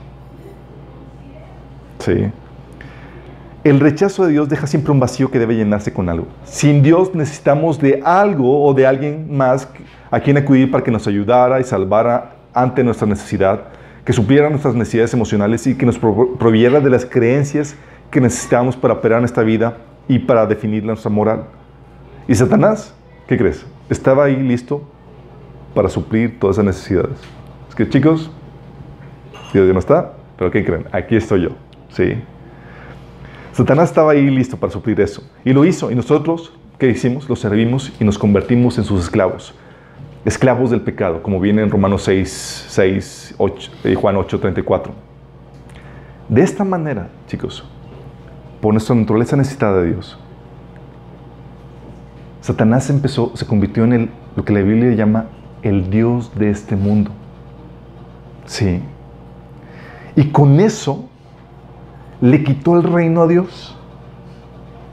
[2.00, 2.30] Sí.
[3.62, 6.26] El rechazo de Dios deja siempre un vacío que debe llenarse con algo.
[6.44, 9.68] Sin Dios necesitamos de algo o de alguien más
[10.10, 13.64] a quien acudir para que nos ayudara y salvara ante nuestra necesidad,
[14.02, 17.76] que supiera nuestras necesidades emocionales y que nos proveyera de las creencias
[18.10, 19.76] que necesitamos para operar en esta vida
[20.08, 21.44] y para definir nuestra moral.
[22.26, 22.94] Y Satanás,
[23.28, 23.66] ¿qué crees?
[23.90, 24.82] Estaba ahí listo
[25.74, 27.18] para suplir todas esas necesidades.
[27.68, 28.30] Es que chicos,
[29.52, 30.86] Dios ya no está, pero ¿qué creen?
[30.92, 31.50] Aquí estoy yo.
[31.90, 32.14] ¿sí?
[33.60, 35.22] Satanás estaba ahí listo para suplir eso.
[35.44, 35.90] Y lo hizo.
[35.90, 37.28] Y nosotros, ¿qué hicimos?
[37.28, 39.54] Lo servimos y nos convertimos en sus esclavos
[40.24, 44.92] esclavos del pecado, como viene en Romanos 6, 6 8, y Juan 8, 34.
[46.28, 47.64] De esta manera, chicos,
[48.62, 50.18] por nuestra naturaleza necesitada de Dios,
[52.40, 55.26] Satanás empezó, se convirtió en el, lo que la Biblia llama
[55.62, 57.10] el Dios de este mundo.
[58.46, 58.80] Sí.
[60.16, 61.09] Y con eso
[62.20, 63.76] le quitó el reino a Dios.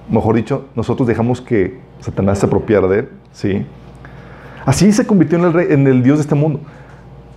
[0.10, 3.10] Mejor dicho, nosotros dejamos que Satanás se apropiara de él.
[3.32, 3.66] ¿sí?
[4.66, 6.60] Así se convirtió en el, rey, en el Dios de este mundo.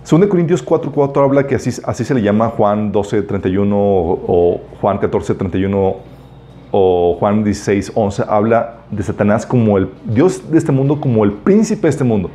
[0.09, 4.99] 2 Corintios 4.4 habla que así, así se le llama Juan 12.31 o, o Juan
[4.99, 5.95] 14.31
[6.71, 11.83] o Juan 16.11 habla de Satanás como el Dios de este mundo, como el príncipe
[11.83, 12.31] de este mundo.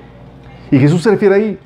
[0.71, 1.59] Y Jesús se refiere ahí.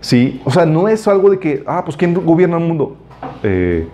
[0.00, 2.96] Sí, o sea, no es algo de que, ah, pues ¿quién gobierna el mundo?
[3.42, 3.88] Eh,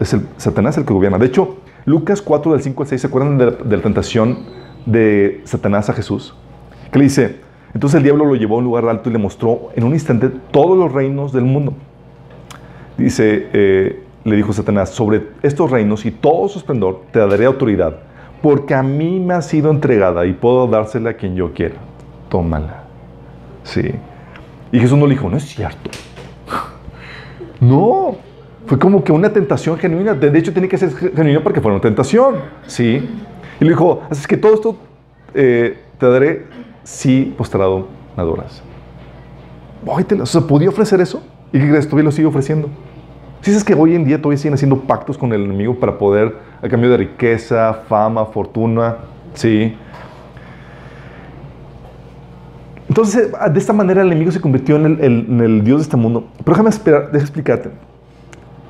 [0.00, 1.18] es el, Satanás el que gobierna.
[1.18, 4.38] De hecho, Lucas 4 del 5 al 6, ¿se acuerdan de la, tentación
[4.84, 6.34] de Satanás a Jesús?
[6.90, 7.36] Que le dice,
[7.74, 10.30] entonces el diablo lo llevó a un lugar alto y le mostró en un instante
[10.50, 11.74] todos los reinos del mundo.
[12.98, 17.98] Dice, eh, le dijo Satanás, sobre estos reinos y todo su esplendor te daré autoridad,
[18.42, 21.76] porque a mí me ha sido entregada y puedo dársela a quien yo quiera.
[22.28, 22.84] Tómala.
[23.62, 23.92] Sí.
[24.72, 25.90] Y Jesús no le dijo, no es cierto.
[27.60, 28.16] No.
[28.66, 30.14] Fue como que una tentación genuina.
[30.14, 32.36] De hecho, tenía que ser genuina para que fuera una tentación.
[32.66, 33.08] Sí.
[33.60, 34.76] Y le dijo, así es que todo esto
[35.34, 36.46] eh, te daré
[36.82, 38.62] si postrado me adoras.
[39.86, 41.22] O sea, ¿podía ofrecer eso?
[41.52, 41.86] ¿Y qué crees?
[41.86, 42.68] Todavía lo sigue ofreciendo.
[43.40, 46.34] Si es que hoy en día todavía siguen haciendo pactos con el enemigo para poder,
[46.60, 48.96] a cambio de riqueza, fama, fortuna,
[49.34, 49.76] sí.
[52.88, 55.82] Entonces, de esta manera el enemigo se convirtió en el, el, en el Dios de
[55.82, 56.28] este mundo.
[56.38, 57.70] Pero déjame esperar, déjame explicarte.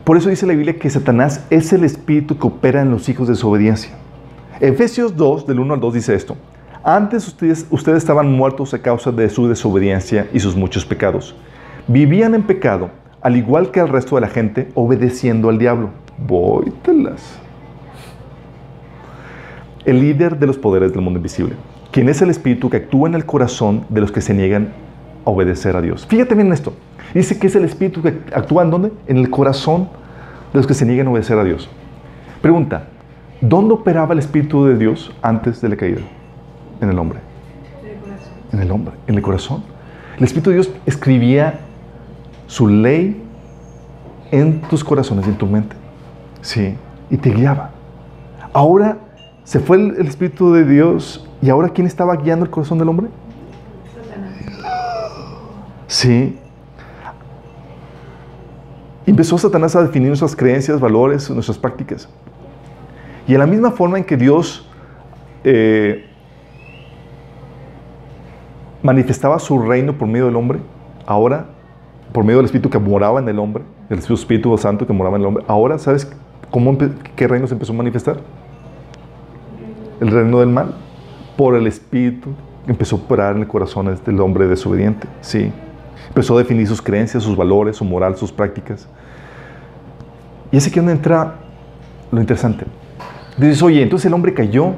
[0.07, 3.27] Por eso dice la Biblia que Satanás es el espíritu que opera en los hijos
[3.27, 3.91] de su obediencia.
[4.61, 6.37] Efesios 2, del 1 al 2, dice esto.
[6.85, 11.35] Antes ustedes, ustedes estaban muertos a causa de su desobediencia y sus muchos pecados.
[11.89, 12.91] Vivían en pecado,
[13.21, 15.91] al igual que el resto de la gente, obedeciendo al diablo.
[16.19, 17.41] Vóytelas.
[19.85, 21.57] El líder de los poderes del mundo invisible,
[21.91, 24.73] quien es el espíritu que actúa en el corazón de los que se niegan
[25.27, 26.07] obedecer a Dios.
[26.07, 26.73] Fíjate bien en esto.
[27.13, 28.93] Dice que es el espíritu que actúa en dónde?
[29.07, 29.89] En el corazón
[30.53, 31.69] de los que se niegan a obedecer a Dios.
[32.41, 32.85] Pregunta,
[33.41, 36.01] ¿dónde operaba el espíritu de Dios antes de la caída?
[36.81, 37.19] En el hombre.
[38.53, 39.63] En el hombre, en el corazón.
[40.17, 41.61] El Espíritu de Dios escribía
[42.47, 43.23] su ley
[44.31, 45.77] en tus corazones en tu mente.
[46.41, 46.75] Sí,
[47.11, 47.71] y te guiaba.
[48.53, 48.99] Ahora
[49.45, 53.09] se fue el Espíritu de Dios y ahora ¿quién estaba guiando el corazón del hombre?
[55.87, 56.39] Sí.
[59.07, 62.09] Empezó Satanás a definir nuestras creencias, valores, nuestras prácticas.
[63.29, 64.69] Y en la misma forma en que Dios
[65.45, 66.05] eh,
[68.83, 70.59] manifestaba su reino por medio del hombre,
[71.07, 71.47] ahora,
[72.13, 75.23] por medio del Espíritu que moraba en el hombre, el Espíritu Santo que moraba en
[75.23, 76.11] el hombre, ahora, ¿sabes
[76.51, 76.77] cómo
[77.15, 78.19] qué reino se empezó a manifestar?
[80.01, 80.75] El reino del mal,
[81.37, 82.31] por el Espíritu
[82.67, 85.53] empezó a operar en el corazón del hombre desobediente, sí.
[86.09, 88.89] Empezó a definir sus creencias, sus valores, su moral, sus prácticas.
[90.51, 91.35] Y es aquí donde entra
[92.11, 92.67] lo interesante.
[93.37, 94.75] Dices, oye, entonces el hombre cayó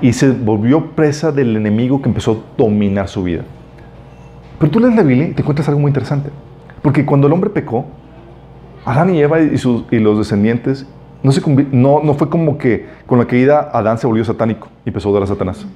[0.00, 3.42] y se volvió presa del enemigo que empezó a dominar su vida.
[4.58, 6.30] Pero tú lees la Biblia y te encuentras algo muy interesante.
[6.82, 7.86] Porque cuando el hombre pecó,
[8.84, 10.86] Adán y Eva y, sus, y los descendientes,
[11.22, 14.88] no, se no, no fue como que con la caída Adán se volvió satánico y
[14.88, 15.66] empezó a dar a Satanás.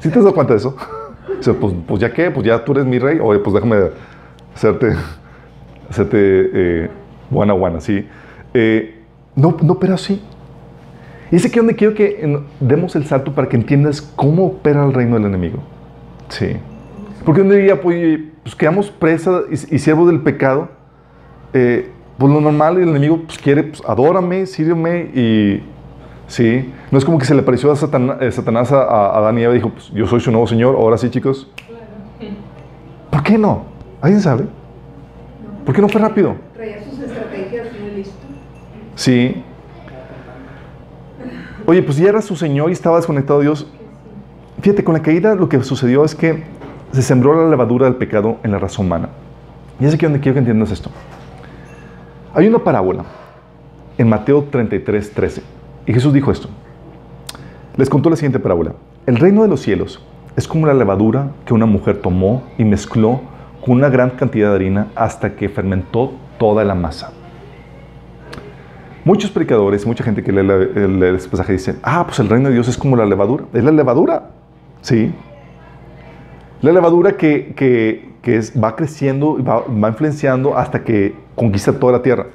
[0.00, 0.76] ¿Sí te has dado cuenta de eso?
[1.38, 3.76] O sea, pues, pues, ya qué, pues ya tú eres mi rey, oye, pues déjame
[4.54, 4.94] hacerte,
[5.90, 6.90] hacerte eh,
[7.30, 8.06] buena, buena, ¿sí?
[8.54, 9.02] Eh,
[9.34, 10.22] no, no, pero sí.
[11.30, 14.92] Y es aquí donde quiero que demos el salto para que entiendas cómo opera el
[14.92, 15.58] reino del enemigo.
[16.28, 16.56] Sí.
[17.24, 20.68] Porque uno diría, pues, pues quedamos presa y, y siervos del pecado.
[21.52, 25.62] Eh, pues lo normal, el enemigo pues, quiere, pues adórame, sírveme y.
[26.28, 26.72] Sí.
[26.90, 29.42] No es como que se le apareció a Satanás, eh, Satanás a, a, Adán y
[29.42, 31.48] Eva y dijo, pues yo soy su nuevo Señor, ahora sí, chicos.
[33.10, 33.64] ¿Por qué no?
[34.00, 34.44] ¿Alguien sabe?
[35.64, 36.36] ¿Por qué no fue rápido?
[36.54, 38.26] Traía sus estrategias muy listo.
[38.94, 39.42] Sí.
[41.66, 43.66] Oye, pues ya era su Señor y estaba desconectado de Dios.
[44.60, 46.44] Fíjate, con la caída lo que sucedió es que
[46.92, 49.08] se sembró la levadura del pecado en la raza humana.
[49.80, 50.90] Y es aquí donde quiero que entiendas esto.
[52.34, 53.04] Hay una parábola
[53.98, 55.55] en Mateo 33, 13.
[55.86, 56.48] Y Jesús dijo esto.
[57.76, 58.72] Les contó la siguiente parábola.
[59.06, 60.02] El reino de los cielos
[60.36, 63.20] es como la levadura que una mujer tomó y mezcló
[63.64, 67.12] con una gran cantidad de harina hasta que fermentó toda la masa.
[69.04, 72.66] Muchos predicadores, mucha gente que lee, este pasaje dicen, ah, pues el reino de Dios
[72.66, 73.44] es como la levadura.
[73.52, 74.30] Es la levadura,
[74.80, 75.12] sí.
[76.60, 78.10] La levadura que,
[78.60, 82.26] va creciendo y va, va, influenciando hasta que conquista toda la tierra.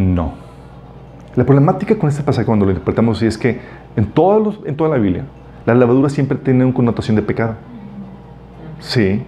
[0.00, 0.32] No.
[1.36, 3.60] La problemática con este pasaje cuando lo interpretamos así es que
[3.96, 4.40] en, toda
[4.88, 5.24] la Biblia,
[5.66, 7.54] la levadura siempre tiene una connotación de pecado.
[8.80, 9.22] Sí.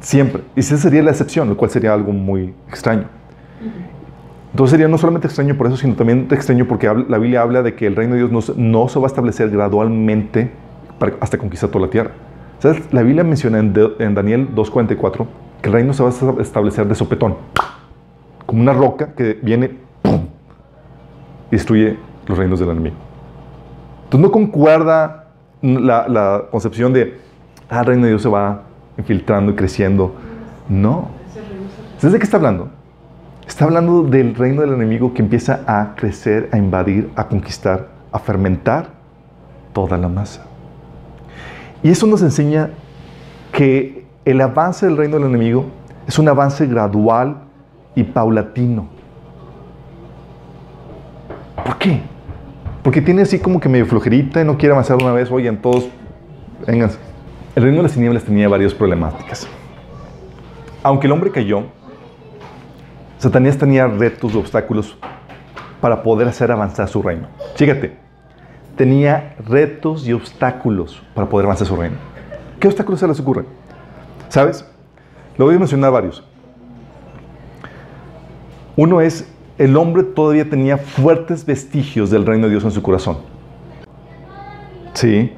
[0.00, 0.42] Siempre.
[0.56, 3.04] Y esa sería la excepción, lo cual sería algo muy extraño.
[4.50, 7.74] Entonces sería no solamente extraño por eso, sino también extraño porque la Biblia habla de
[7.74, 10.50] que el reino de Dios no, se va a establecer gradualmente
[11.20, 12.10] hasta conquistar toda la tierra.
[12.92, 15.26] La Biblia menciona en, en Daniel 2.44
[15.60, 17.36] que el reino se va a establecer de sopetón,
[18.46, 19.78] como una roca que viene
[21.50, 22.96] y destruye los reinos del enemigo.
[24.04, 25.28] Entonces no concuerda
[25.62, 27.18] la, la concepción de,
[27.68, 28.62] ah, el reino de Dios se va
[28.98, 30.14] infiltrando y creciendo.
[30.68, 31.08] No.
[31.98, 32.68] ¿Sabes de qué está hablando?
[33.46, 38.18] Está hablando del reino del enemigo que empieza a crecer, a invadir, a conquistar, a
[38.18, 38.88] fermentar
[39.72, 40.44] toda la masa.
[41.82, 42.70] Y eso nos enseña
[43.52, 45.66] que el avance del reino del enemigo
[46.06, 47.43] es un avance gradual
[47.94, 48.88] y paulatino.
[51.64, 52.00] ¿Por qué?
[52.82, 55.30] Porque tiene así como que medio flojerita y no quiere avanzar una vez.
[55.30, 55.88] Oigan, todos,
[56.66, 56.90] vengan.
[57.54, 59.48] El reino de las tinieblas tenía varias problemáticas.
[60.82, 61.62] Aunque el hombre cayó,
[63.18, 64.98] Satanás tenía retos y obstáculos
[65.80, 67.28] para poder hacer avanzar su reino.
[67.56, 67.96] Fíjate,
[68.76, 71.96] tenía retos y obstáculos para poder avanzar su reino.
[72.60, 73.46] ¿Qué obstáculos se les ocurren?
[74.28, 74.66] ¿Sabes?
[75.38, 76.22] Lo voy a mencionar varios.
[78.76, 83.18] Uno es, el hombre todavía tenía fuertes vestigios del reino de Dios en su corazón.
[84.94, 85.30] Sí.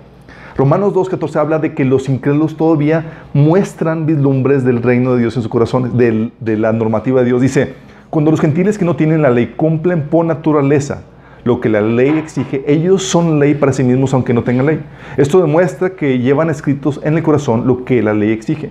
[0.57, 5.43] Romanos 2.14 habla de que los incrédulos todavía muestran vislumbres del reino de Dios en
[5.43, 7.43] su corazón, de la normativa de Dios.
[7.43, 7.75] Dice,
[8.09, 11.03] cuando los gentiles que no tienen la ley cumplen por naturaleza
[11.45, 14.81] lo que la ley exige, ellos son ley para sí mismos aunque no tengan ley.
[15.17, 18.71] Esto demuestra que llevan escritos en el corazón lo que la ley exige,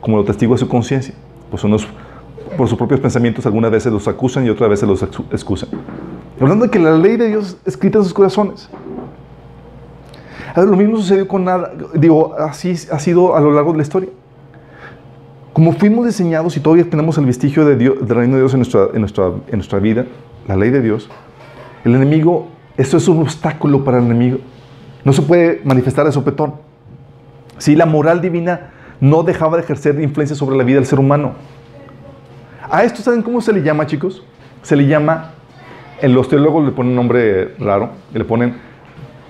[0.00, 1.14] como lo testigo de su conciencia.
[1.50, 1.86] Pues unos,
[2.56, 5.68] por sus propios pensamientos, algunas veces los acusan y otras veces los excusan.
[6.40, 8.68] Hablando de que la ley de Dios escrita en sus corazones.
[10.56, 14.08] lo mismo sucedió con nada, digo, así ha sido a lo largo de la historia.
[15.52, 18.60] Como fuimos diseñados y todavía tenemos el vestigio de Dios, del reino de Dios en
[18.60, 20.04] nuestra, en, nuestra, en nuestra vida,
[20.48, 21.08] la ley de Dios,
[21.84, 24.38] el enemigo, eso es un obstáculo para el enemigo.
[25.04, 26.54] No se puede manifestar de sopetón.
[27.58, 31.34] Si la moral divina no dejaba de ejercer influencia sobre la vida del ser humano.
[32.70, 34.22] A esto, ¿saben cómo se le llama, chicos?
[34.62, 35.32] Se le llama,
[36.00, 38.54] en los teólogos le ponen un nombre raro, le ponen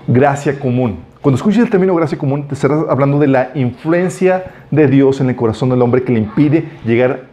[0.07, 0.99] gracia común.
[1.21, 5.29] Cuando escuches el término gracia común, te estarás hablando de la influencia de Dios en
[5.29, 7.25] el corazón del hombre que le impide llegar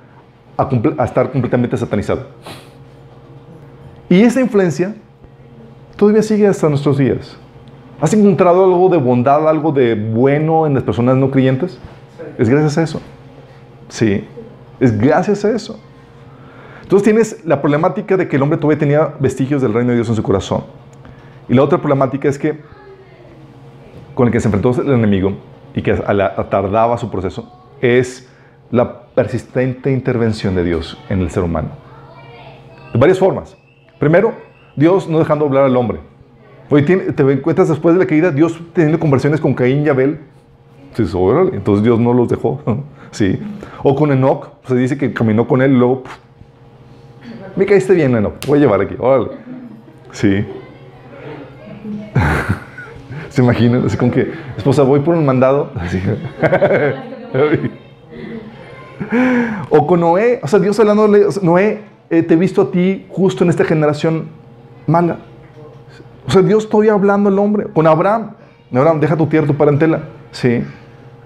[0.56, 2.26] a, a estar completamente satanizado.
[4.08, 4.94] Y esa influencia
[5.96, 7.36] todavía sigue hasta nuestros días.
[8.00, 11.78] ¿Has encontrado algo de bondad, algo de bueno en las personas no creyentes?
[12.36, 13.00] Es gracias a eso.
[13.88, 14.24] Sí,
[14.80, 15.78] es gracias a eso.
[16.82, 20.08] Entonces tienes la problemática de que el hombre todavía tenía vestigios del reino de Dios
[20.08, 20.64] en su corazón.
[21.48, 22.60] Y la otra problemática es que
[24.14, 25.32] con el que se enfrentó el enemigo
[25.74, 28.28] y que tardaba su proceso es
[28.70, 31.70] la persistente intervención de Dios en el ser humano.
[32.92, 33.56] De varias formas.
[33.98, 34.32] Primero,
[34.76, 36.00] Dios no dejando hablar al hombre.
[36.70, 40.20] Hoy te encuentras después de la caída, Dios teniendo conversiones con Caín y Abel.
[40.96, 42.60] Entonces Dios no los dejó.
[43.10, 43.38] sí.
[43.82, 46.02] O con Enoch, se dice que caminó con él y luego,
[47.56, 48.94] me caíste bien, Enoch, voy a llevar aquí.
[48.98, 49.28] Órale.
[50.12, 50.46] Sí.
[53.28, 53.86] ¿Se imaginan?
[53.86, 55.72] Así con que, esposa, voy por un mandado.
[59.70, 61.08] o con Noé, o sea, Dios hablando,
[61.42, 64.28] Noé, eh, te he visto a ti justo en esta generación
[64.86, 65.18] mala.
[66.26, 67.66] O sea, Dios todavía hablando al hombre.
[67.72, 68.32] Con Abraham,
[68.72, 70.02] Abraham, deja tu tierra, tu parentela.
[70.30, 70.62] Sí.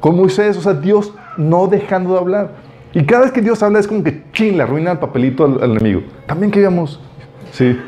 [0.00, 2.50] Con Moisés, o sea, Dios no dejando de hablar.
[2.96, 5.72] Y cada vez que Dios habla es como que ching, le arruina el papelito al,
[5.72, 6.00] enemigo.
[6.24, 6.98] También queríamos.
[7.52, 7.78] Sí.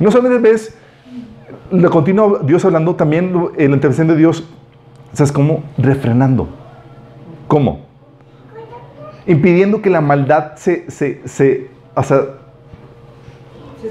[0.00, 0.76] No solamente ves
[1.70, 4.48] lo continuo Dios hablando, también en la intervención de Dios,
[5.12, 5.62] ¿sabes cómo?
[5.78, 6.48] Refrenando.
[7.46, 7.82] ¿Cómo?
[9.28, 12.22] Impidiendo que la maldad se, se, se, o sea,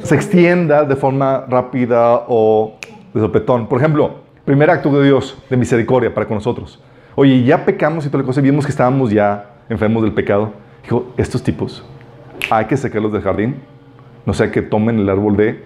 [0.04, 2.74] se extienda de forma rápida o
[3.14, 3.68] de sopetón.
[3.68, 6.84] Por ejemplo, primer acto de Dios de misericordia para con nosotros.
[7.16, 10.54] Oye, ya pecamos y toda la cosa, y vimos que estábamos ya enfermos del pecado.
[10.84, 11.86] Dijo, estos tipos
[12.50, 13.58] hay que sacarlos del jardín,
[14.26, 15.64] no sea que tomen el árbol de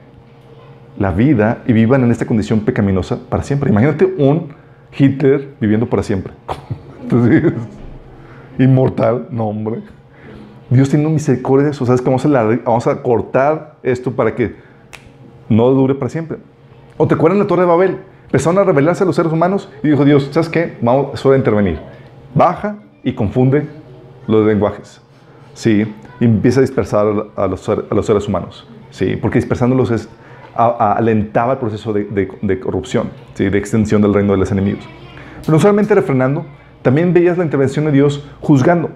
[0.98, 3.70] la vida y vivan en esta condición pecaminosa para siempre.
[3.70, 4.54] Imagínate un
[4.98, 6.34] Hitler viviendo para siempre.
[7.02, 7.54] Entonces,
[8.60, 9.82] inmortal, no hombre.
[10.70, 11.86] Dios tiene misericordia de eso.
[11.86, 14.56] ¿Sabes que vamos a, vamos a cortar esto para que
[15.50, 16.38] no dure para siempre?
[16.98, 17.98] ¿O te acuerdas de la Torre de Babel?
[18.26, 20.78] Empezaron a rebelarse a los seres humanos y dijo Dios, ¿sabes qué?
[20.82, 21.80] Vamos, es hora de intervenir.
[22.34, 23.68] Baja y confunde
[24.28, 25.02] los lenguajes.
[25.54, 25.86] Sí,
[26.20, 27.06] y empieza a dispersar
[27.36, 27.62] a los,
[28.06, 28.68] seres humanos.
[28.90, 30.10] Sí, porque dispersándolos es,
[30.56, 33.50] alentaba el proceso de, corrupción, ¿sí?
[33.50, 34.84] de extensión del reino de los enemigos.
[35.42, 36.46] Pero no solamente refrenando,
[36.82, 38.90] también veías la intervención de Dios juzgando.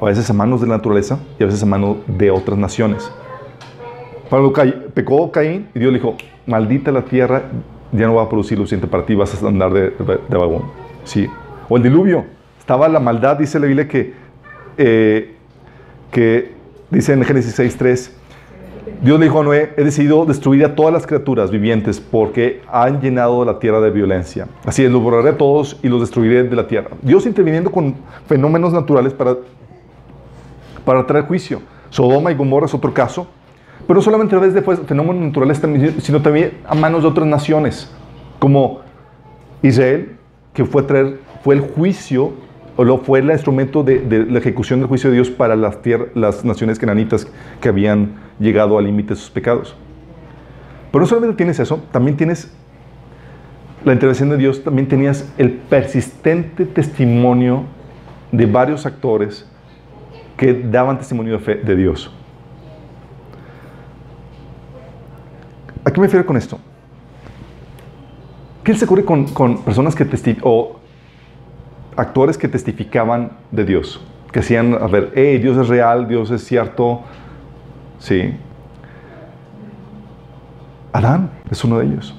[0.00, 3.10] a veces a manos de la naturaleza y a veces a manos de otras naciones.
[4.28, 4.52] Cuando
[4.92, 7.44] pecó Caín y Dios le dijo, maldita la tierra,
[7.92, 9.92] ya no va a producir lo suficiente para ti, vas a andar de,
[10.28, 10.64] vagón.
[11.04, 11.26] Sí.
[11.68, 12.24] O el diluvio,
[12.68, 14.12] estaba la maldad, dice la Biblia que,
[14.76, 15.34] eh,
[16.10, 16.52] que
[16.90, 18.10] dice en Génesis 6.3,
[19.00, 23.00] Dios le dijo a Noé, he decidido destruir a todas las criaturas vivientes porque han
[23.00, 24.48] llenado la tierra de violencia.
[24.66, 26.90] Así es, los borraré a todos y los destruiré de la tierra.
[27.00, 27.94] Dios interviniendo con
[28.26, 29.38] fenómenos naturales para,
[30.84, 31.62] para traer juicio.
[31.88, 33.28] Sodoma y Gomorra es otro caso.
[33.86, 35.58] Pero no solamente a través de fenómenos naturales,
[36.02, 37.90] sino también a manos de otras naciones,
[38.38, 38.80] como
[39.62, 40.18] Israel,
[40.52, 42.34] que fue, traer, fue el juicio,
[42.84, 45.78] lo, fue el instrumento de, la ejecución del juicio de Dios para las,
[46.14, 47.26] las naciones cananitas
[47.60, 49.74] que habían llegado al límite de sus pecados.
[50.90, 52.52] Pero no solamente tienes eso, también tienes
[53.84, 57.64] la intervención de Dios, también tenías el persistente testimonio
[58.32, 59.46] de varios actores
[60.36, 62.12] que daban testimonio de fe de Dios.
[65.84, 66.58] ¿A qué me refiero con esto?
[68.62, 70.50] ¿Qué se ocurre con, personas que testifican,
[71.98, 74.00] actores que testificaban de Dios?
[74.32, 77.02] Que hacían, a ver, hey, Dios es real, Dios es cierto.
[77.98, 78.34] Sí.
[80.92, 82.14] Adán es uno de ellos.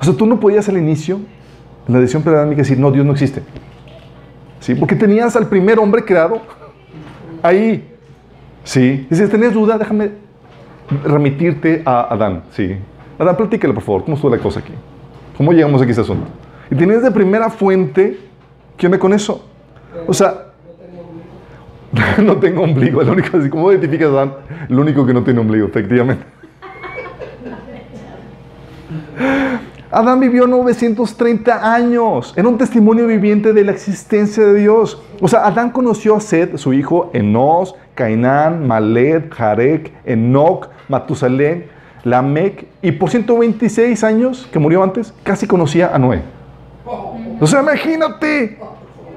[0.00, 1.20] O sea, tú no podías al inicio,
[1.86, 3.42] en la decisión preadámica, decir, no, Dios no existe.
[4.60, 4.74] ¿Sí?
[4.74, 6.40] Porque tenías al primer hombre creado
[7.42, 7.86] ahí.
[8.64, 9.06] ¿Sí?
[9.10, 10.12] Y si tenías duda, déjame
[11.04, 12.76] remitirte a Adán, sí.
[13.18, 14.72] Adán, platícale, por favor, ¿cómo estuvo la cosa aquí?
[15.36, 16.26] ¿Cómo llegamos aquí a este asunto?
[16.70, 18.18] Y tienes de primera fuente,
[18.80, 19.44] ¿qué onda con eso?
[20.06, 20.46] O sea,
[22.22, 24.32] no tengo ombligo, el único, ¿cómo identificas a Adán?
[24.70, 26.24] El único que no tiene ombligo, efectivamente.
[29.90, 32.32] Adán vivió 930 años.
[32.36, 35.02] Era un testimonio viviente de la existencia de Dios.
[35.20, 41.66] O sea, Adán conoció a Seth, su hijo, Enos, Cainán, Maled, Jarek, Enoch, Matusalén,
[42.04, 46.39] Lamec, y por 126 años que murió antes, casi conocía a Noé.
[47.40, 48.58] O sea, imagínate.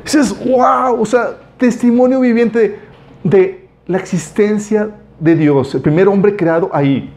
[0.03, 2.79] Dices, wow, o sea, testimonio viviente
[3.23, 7.13] de la existencia de Dios, el primer hombre creado ahí.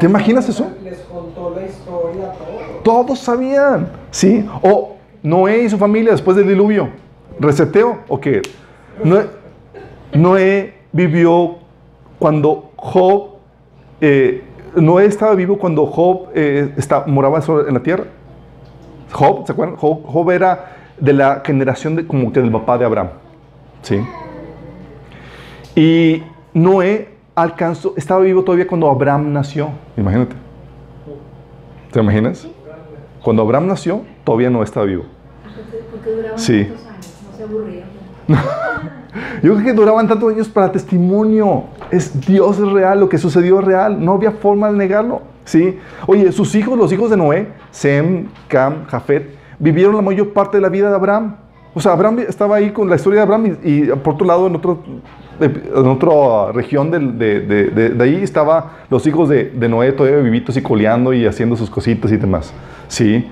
[0.00, 0.70] ¿Te imaginas eso?
[0.82, 2.82] Les contó la historia a todos.
[2.82, 4.46] Todos sabían, ¿sí?
[4.62, 6.88] O Noé y su familia después del diluvio.
[7.40, 8.42] ¿Reseteo o qué?
[9.02, 9.26] Noé,
[10.12, 11.56] Noé vivió
[12.18, 13.36] cuando Job,
[14.00, 14.42] eh,
[14.76, 18.04] Noé estaba vivo cuando Job eh, está, moraba en la tierra.
[19.12, 19.76] Job, ¿se acuerdan?
[19.76, 23.08] Job, Job, era de la generación de, como que del papá de Abraham.
[23.82, 24.00] ¿Sí?
[25.76, 26.22] Y
[26.54, 29.70] Noé alcanzó, estaba vivo todavía cuando Abraham nació.
[29.96, 30.34] Imagínate.
[31.92, 32.46] ¿Te imaginas?
[33.22, 35.04] Cuando Abraham nació, todavía no estaba vivo.
[35.90, 36.64] Porque duraban Sí.
[36.64, 37.88] tantos años, no se aburrían.
[39.42, 41.64] Yo creo que duraban tantos años para testimonio.
[41.90, 44.04] Es Dios es real, lo que sucedió es real.
[44.04, 45.22] No había forma de negarlo.
[45.44, 45.78] ¿sí?
[46.06, 50.60] Oye, sus hijos, los hijos de Noé, Sem, Cam, Jafet, vivieron la mayor parte de
[50.60, 51.36] la vida de Abraham.
[51.74, 54.56] O sea, Abraham estaba ahí con la historia de Abraham y, por otro lado, en,
[54.56, 54.78] otro,
[55.40, 60.18] en otra región de, de- de- de ahí estaban los hijos de, de Noé todavía
[60.20, 62.52] vivitos y coleando y haciendo sus cositas y demás.
[62.88, 63.28] ¿sí?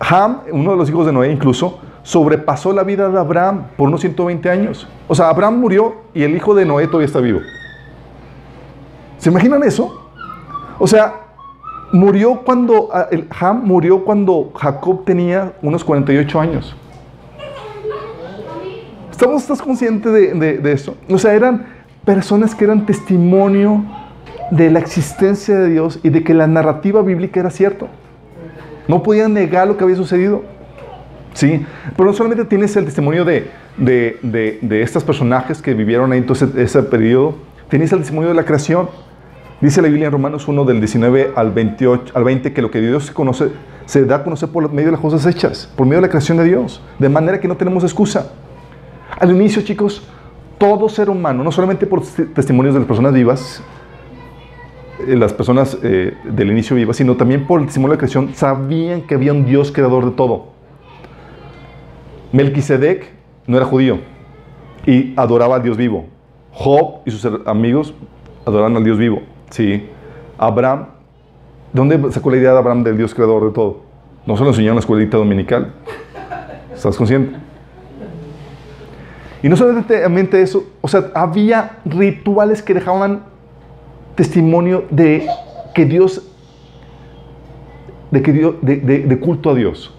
[0.00, 4.00] Ham, uno de los hijos de Noé incluso, sobrepasó la vida de Abraham por unos
[4.02, 4.86] 120 años.
[5.08, 7.40] O sea, Abraham murió y el hijo de Noé todavía está vivo.
[9.16, 10.10] ¿Se imaginan eso?
[10.78, 11.14] O sea,
[11.92, 13.08] murió cuando, ah,
[13.40, 16.76] Ham murió cuando Jacob tenía unos 48 años.
[19.10, 20.96] ¿Estamos, ¿Estás consciente de, de, de eso?
[21.08, 21.66] O sea, eran
[22.04, 23.84] personas que eran testimonio
[24.50, 27.88] de la existencia de Dios y de que la narrativa bíblica era cierto.
[28.88, 30.42] No podían negar lo que había sucedido.
[31.32, 31.64] Sí,
[31.96, 36.18] pero no solamente tienes el testimonio de, de, de, de estos personajes que vivieron ahí
[36.18, 37.36] entonces ese periodo,
[37.68, 38.88] tienes el testimonio de la creación.
[39.64, 42.82] Dice la Biblia en Romanos 1 del 19 al, 28, al 20 que lo que
[42.82, 43.48] Dios conoce
[43.86, 46.36] se da a conocer por medio de las cosas hechas, por medio de la creación
[46.36, 48.30] de Dios, de manera que no tenemos excusa.
[49.18, 50.06] Al inicio, chicos,
[50.58, 53.62] todo ser humano, no solamente por tes- testimonios de las personas vivas,
[55.08, 58.34] eh, las personas eh, del inicio vivas, sino también por el testimonio de la creación,
[58.34, 60.48] sabían que había un Dios creador de todo.
[62.32, 63.12] Melquisedec
[63.46, 64.00] no era judío
[64.84, 66.04] y adoraba al Dios vivo.
[66.52, 67.94] Job y sus amigos
[68.44, 69.22] adoraban al Dios vivo.
[69.50, 69.88] Sí.
[70.38, 70.86] Abraham,
[71.72, 73.82] ¿de dónde sacó la idea de Abraham del Dios creador de todo?
[74.26, 75.72] No se lo enseñaron en la escuelita dominical.
[76.74, 77.36] ¿Estás consciente?
[79.42, 83.24] Y no solamente eso, o sea, había rituales que dejaban
[84.14, 85.26] testimonio de
[85.74, 86.22] que Dios,
[88.10, 89.92] de, que Dios, de, de- culto a Dios.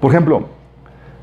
[0.00, 0.48] Por ejemplo,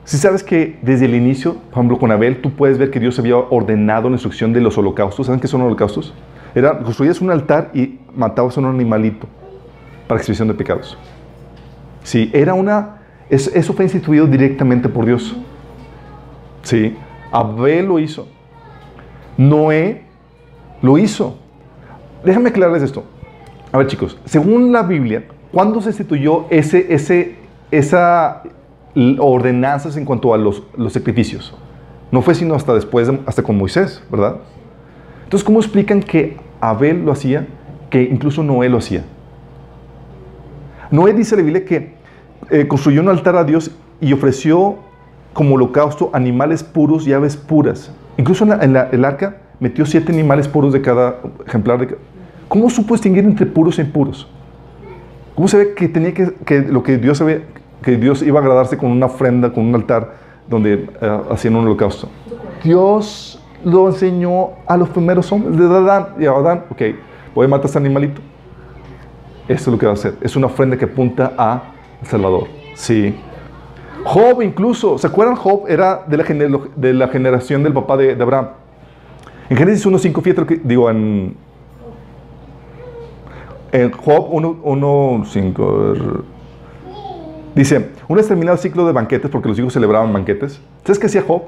[0.06, 3.20] Si sabes que desde el inicio, por ejemplo, con Abel, tú puedes ver que Dios
[3.20, 5.28] había ordenado la instrucción de los holocaustos.
[5.28, 6.16] ¿Saben qué son holocaustos?
[6.56, 9.28] Era, construías un altar y matabas a un animalito
[10.08, 10.98] para expiación de pecados.
[12.04, 12.98] Sí, era una...
[13.30, 15.36] es- eso fue instituido directamente por Dios.
[16.64, 16.96] Sí,
[17.32, 18.28] Abel lo hizo.
[19.38, 20.04] Noé
[20.82, 21.38] lo hizo.
[22.24, 23.04] Déjame aclararles esto.
[23.72, 27.36] A ver, chicos, según la Biblia, ¿cuándo se instituyó ese, ese,
[27.72, 28.42] esa
[29.20, 31.56] ordenanzas en cuanto a los, los sacrificios?
[32.12, 34.38] No fue sino hasta después, de- hasta con Moisés, ¿verdad?
[35.30, 37.46] Entonces, ¿cómo explican que Abel lo hacía,
[37.92, 39.04] que incluso Noé lo hacía?
[40.90, 41.94] Noé dice la Biblia que
[42.50, 43.70] eh, construyó un altar a Dios
[44.02, 44.78] y ofreció
[45.34, 47.92] como holocausto animales puros y aves puras.
[48.18, 51.86] Incluso en, el arca metió siete animales puros de cada ejemplar.
[51.86, 51.96] De
[52.48, 54.28] ¿Cómo supo distinguir entre puros e impuros?
[55.36, 57.44] ¿Cómo se ve que tenía que, lo que Dios sabe,
[57.84, 60.12] que Dios iba a agradarse con una ofrenda, con un altar
[60.50, 62.10] donde eh, hacían un holocausto?
[62.64, 66.82] Dios lo enseñó a los primeros hombres, de Adán y a Adán, ok,
[67.36, 68.22] voy a matar a este animalito.
[69.48, 70.16] Esto es lo que va a hacer.
[70.22, 71.64] Es una ofrenda que apunta a
[72.02, 72.48] el Salvador.
[72.76, 73.16] Sí.
[74.04, 75.36] Job incluso, ¿se acuerdan?
[75.36, 78.50] Job era de la, genero- de la generación del papá de, de Abraham.
[79.50, 81.36] En Génesis 1.5, fíjate lo que digo en,
[83.72, 86.22] en Job 1.5.
[87.56, 91.08] Dice, una vez terminado el ciclo de banquetes, porque los hijos celebraban banquetes, ¿sabes qué
[91.08, 91.42] hacía Job?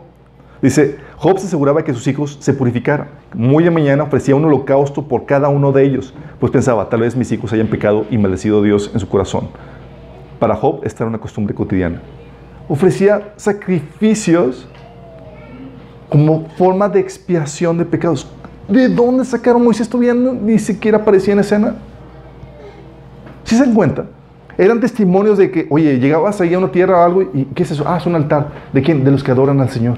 [0.61, 3.07] Dice, Job se aseguraba que sus hijos se purificaran.
[3.33, 7.15] Muy a mañana ofrecía un holocausto por cada uno de ellos, pues pensaba, tal vez
[7.15, 9.49] mis hijos hayan pecado y maldecido a Dios en su corazón.
[10.39, 12.01] Para Job esta era una costumbre cotidiana.
[12.67, 14.67] Ofrecía sacrificios
[16.09, 18.27] como forma de expiación de pecados.
[18.67, 21.75] ¿De dónde sacaron Moisés todavía ni siquiera aparecía en escena?
[23.43, 24.05] ¿Sí se dan cuenta?
[24.57, 27.71] Eran testimonios de que, oye, llegabas ahí a una tierra o algo y ¿qué es
[27.71, 27.83] eso?
[27.87, 28.49] Ah, es un altar.
[28.71, 29.03] ¿De quién?
[29.03, 29.97] De los que adoran al Señor,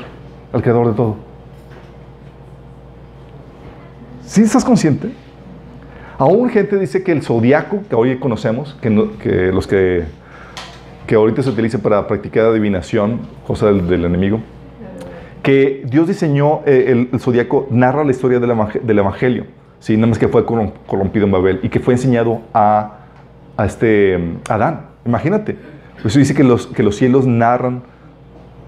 [0.53, 1.15] al creador de todo.
[4.25, 5.11] ¿Sí estás consciente?
[6.17, 10.03] Aún gente dice que el zodiaco que hoy conocemos, que, los que,
[11.05, 14.39] que ahorita se utiliza para practicar adivinación, cosa del, enemigo,
[15.41, 19.45] que Dios diseñó eh, el, el zodiaco, narra la historia del, evang- del evangelio,
[19.79, 19.97] ¿sí?
[19.97, 22.99] nada más que fue corrom- corrompido en Babel y que fue enseñado a,
[23.65, 24.85] este Adán.
[25.05, 25.57] Imagínate.
[26.03, 27.83] Eso dice que los, que los cielos narran,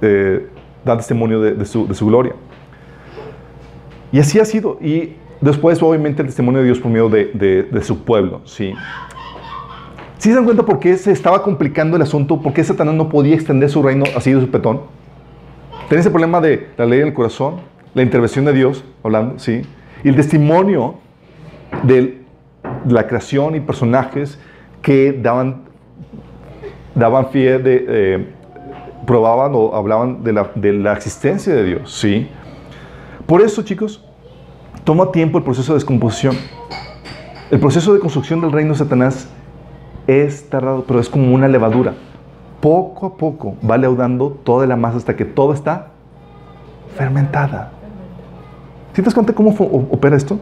[0.01, 0.47] eh,
[0.85, 2.33] dan testimonio de, su, de su gloria.
[4.11, 4.77] Y así ha sido.
[4.81, 8.41] Y después, obviamente, el testimonio de Dios por medio de, de- su pueblo.
[8.45, 8.73] ¿sí?
[10.17, 12.41] ¿Sí se dan cuenta por qué se estaba complicando el asunto?
[12.41, 14.81] ¿Por qué Satanás no podía extender su reino así de su petón?
[15.89, 17.55] Tenía ese problema de la ley en el corazón,
[17.93, 19.61] la intervención de Dios, hablando, ¿sí?
[20.03, 20.95] Y el testimonio
[21.83, 22.21] de
[22.87, 24.39] la creación y personajes
[24.81, 25.63] que daban,
[26.95, 27.27] daban
[27.59, 28.27] de, eh,
[29.05, 32.29] probaban o hablaban de la, de la existencia de Dios, ¿sí?
[33.25, 34.03] Por eso, chicos,
[34.83, 36.35] toma tiempo el proceso de descomposición.
[37.51, 39.29] El proceso de construcción del reino de Satanás
[40.07, 41.93] es tardado, pero es como una levadura.
[42.61, 45.87] Poco a poco va leudando toda la masa hasta que todo está
[46.95, 47.71] fermentada.
[48.93, 49.51] ¿Sí te das cuenta cómo
[49.91, 50.39] opera esto?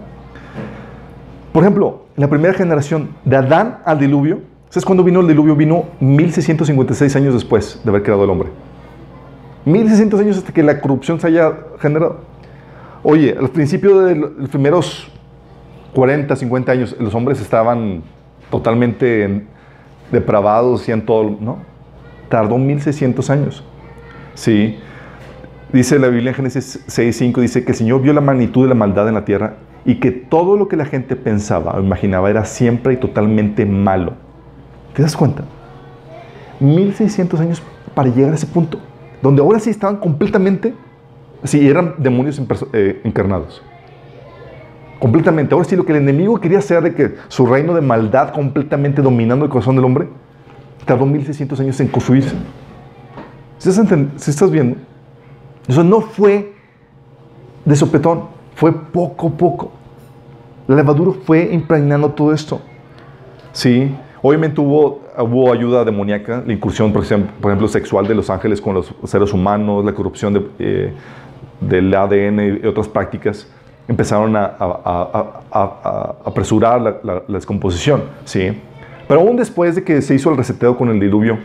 [1.51, 4.41] Por ejemplo, la primera generación, de Adán al diluvio,
[4.73, 5.55] ¿sabes cuándo vino el diluvio?
[5.55, 8.49] Vino 1656 años después de haber creado el hombre.
[9.65, 12.21] 1600 años hasta que la corrupción se haya generado.
[13.03, 15.07] Oye, al principio de los primeros
[15.93, 18.01] 40, 50 años, los hombres estaban
[18.49, 19.47] totalmente en-
[20.11, 21.59] depravados, hacían todo, ¿no?
[22.27, 23.63] Tardó 1600 años.
[24.33, 24.79] Sí.
[25.71, 28.75] Dice la Biblia en Génesis 6.5, dice que el Señor vio la magnitud de la
[28.75, 29.55] maldad en la tierra
[29.85, 34.13] y que todo lo que la gente pensaba o imaginaba era siempre y totalmente malo.
[34.93, 35.43] ¿Te das cuenta?
[36.59, 37.61] 1600 años
[37.93, 38.79] para llegar a ese punto,
[39.21, 40.73] donde ahora sí estaban completamente,
[41.43, 42.41] sí, eran demonios
[42.73, 43.61] eh, encarnados.
[44.99, 45.53] Completamente.
[45.53, 49.01] Ahora sí, lo que el enemigo quería hacer de que su reino de maldad completamente
[49.01, 50.07] dominando el corazón del hombre,
[50.85, 52.35] tardó 1600 años en construirse.
[53.57, 53.87] ¿Sí estás,
[54.17, 54.77] sí estás viendo?
[55.67, 56.53] Eso no fue
[57.65, 58.25] de sopetón,
[58.55, 59.71] fue poco a poco.
[60.67, 62.61] La levadura fue impregnando todo esto.
[63.51, 68.73] Sí, obviamente hubo, hubo ayuda demoníaca, la incursión, por ejemplo, sexual de los ángeles con
[68.73, 70.93] los seres humanos, la corrupción de, eh,
[71.59, 73.47] del ADN y otras prácticas
[73.87, 74.55] empezaron a,
[76.25, 78.03] apresurar la, descomposición.
[78.25, 78.57] Sí,
[79.07, 81.37] pero aún después de que se hizo el reseteo con el diluvio,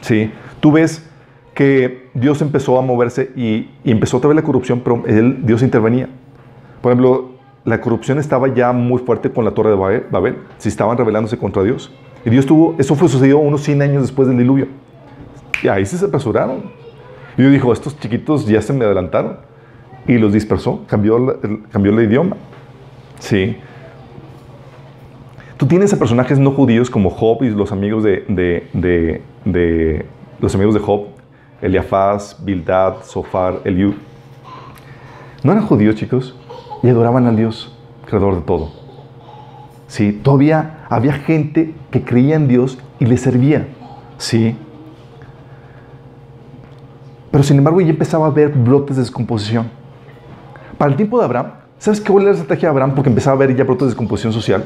[0.00, 0.30] sí,
[0.60, 1.08] tú ves
[1.54, 5.02] que Dios empezó a moverse y, empezó otra vez la corrupción, pero
[5.42, 6.08] Dios intervenía.
[6.82, 7.33] Por ejemplo,
[7.64, 9.76] la corrupción estaba ya muy fuerte con la torre de
[10.10, 11.90] Babel, si estaban rebelándose contra Dios.
[12.24, 14.68] Y Dios tuvo, eso fue sucedido unos 100 años después del diluvio.
[15.62, 16.62] Y ahí sí se apresuraron.
[17.36, 19.38] Y Dios dijo, estos chiquitos ya se me adelantaron.
[20.06, 21.38] Y los dispersó, cambió,
[21.72, 22.36] cambió el idioma.
[23.18, 23.56] Sí.
[25.56, 30.06] Tú tienes a personajes no judíos como Job y los amigos de, de- de- de-
[30.40, 31.06] los amigos de Job,
[31.62, 33.94] Eliafaz, Bildad, Sofar, Eliud.
[35.42, 36.36] No eran judíos, chicos,
[36.84, 37.74] y adoraban al Dios,
[38.06, 38.68] creador de todo.
[39.86, 43.66] Sí, todavía había gente que creía en Dios y le servía.
[44.18, 44.56] Sí.
[47.30, 49.68] Pero sin embargo ya empezaba a haber brotes de descomposición.
[50.78, 51.46] Para el tiempo de Abraham,
[51.78, 52.94] ¿sabes qué fue la estrategia de Abraham?
[52.94, 54.64] Porque empezaba a haber ya brotes de descomposición social.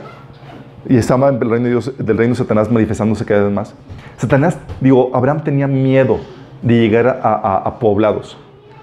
[0.88, 3.74] Y estaba el reino de Dios, del reino de Satanás manifestándose cada vez más.
[4.16, 6.18] Satanás, digo, Abraham tenía miedo
[6.62, 8.36] de llegar a, a- a poblados.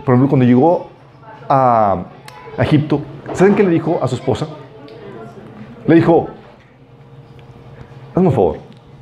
[0.05, 0.88] Por ejemplo, cuando llegó
[1.49, 2.05] a,
[2.57, 3.01] a Egipto,
[3.36, 4.47] ¿saben qué le dijo a su esposa?
[5.88, 6.27] Le dijo,
[8.15, 8.57] hazme un favor,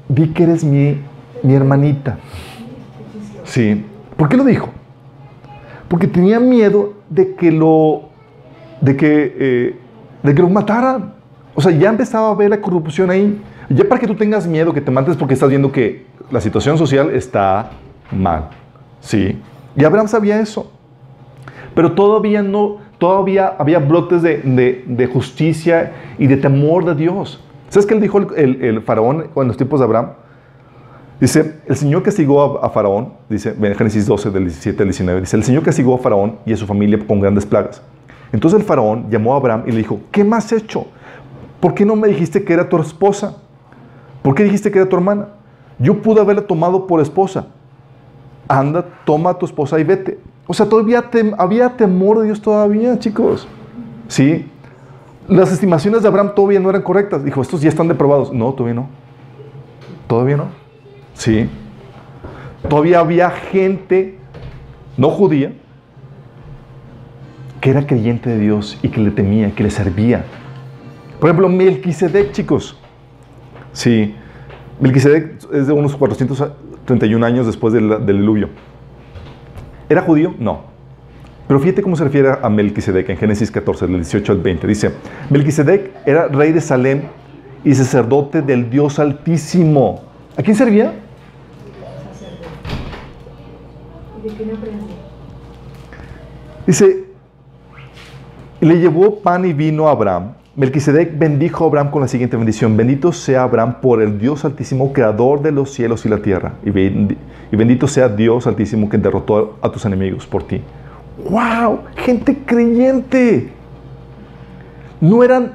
[0.10, 0.98] di que eres mi,
[1.44, 2.18] mi hermanita.
[3.44, 3.86] Sí.
[4.18, 4.70] ¿Por qué lo dijo?
[5.88, 8.10] Porque tenía miedo de que lo,
[8.82, 9.80] de que, eh,
[10.24, 11.14] de que lo mataran.
[11.56, 13.40] O sea, ya empezaba a ver la corrupción ahí.
[13.70, 16.78] Ya para que tú tengas miedo, que te mates porque estás viendo que la situación
[16.78, 17.72] social está
[18.12, 18.50] mal.
[19.00, 19.40] Sí.
[19.76, 20.72] Y Abraham sabía eso.
[21.76, 27.44] Pero todavía no, todavía había brotes de, de- de justicia y de temor de Dios.
[27.68, 30.12] ¿Sabes qué le dijo el, el- el faraón en los tiempos de Abraham?
[31.20, 35.20] Dice, el Señor castigó a, a Faraón, dice en Génesis 12, del 17 al 19,
[35.22, 37.82] dice, el Señor castigó a Faraón y a su familia con grandes plagas.
[38.32, 40.86] Entonces el Faraón llamó a Abraham y le dijo, ¿qué más has hecho?
[41.60, 43.36] ¿Por qué no me dijiste que era tu esposa?
[44.22, 45.28] ¿Por qué dijiste que era tu hermana?
[45.78, 47.48] Yo pude haberla tomado por esposa.
[48.48, 50.20] Anda, toma a tu esposa y vete.
[50.46, 53.48] O sea, todavía había temor de Dios todavía, chicos.
[54.08, 54.46] ¿Sí?
[55.28, 57.24] Las estimaciones de Abraham todavía no eran correctas.
[57.24, 58.34] Dijo, estos ya están deprobados.
[58.34, 58.90] No, todavía no.
[60.08, 60.48] Todavía no.
[61.14, 61.50] Sí.
[62.68, 64.20] Todavía había gente
[64.98, 65.54] no judía
[67.62, 70.26] que era creyente de Dios y que le temía, que le servía.
[71.20, 72.78] Por ejemplo, Melquisedec, chicos.
[73.72, 74.14] Sí.
[74.82, 78.50] Melquisedec es de unos 431 años después del, del diluvio.
[79.90, 80.34] ¿Era judío?
[80.40, 80.62] No.
[81.48, 84.68] Pero fíjate cómo se refiere a Melquisedec en Génesis 14, del 18 al 20.
[84.68, 84.92] Dice,
[85.30, 87.02] Melquisedec era rey de Salem
[87.64, 90.04] y sacerdote del Dios Altísimo.
[90.38, 90.94] ¿A quién servía?
[96.66, 97.06] Dice,
[98.62, 100.34] le llevó pan y vino a Abraham.
[100.56, 102.78] Melquisedec bendijo a Abraham con la siguiente bendición.
[102.78, 106.54] Bendito sea Abraham por el Dios Altísimo, creador de los cielos y la tierra.
[106.64, 107.18] Y, bendi-
[107.52, 110.62] y bendito sea Dios Altísimo que derrotó a tus enemigos por ti.
[111.28, 111.80] ¡Wow!
[111.96, 113.52] Gente creyente.
[115.02, 115.54] No eran...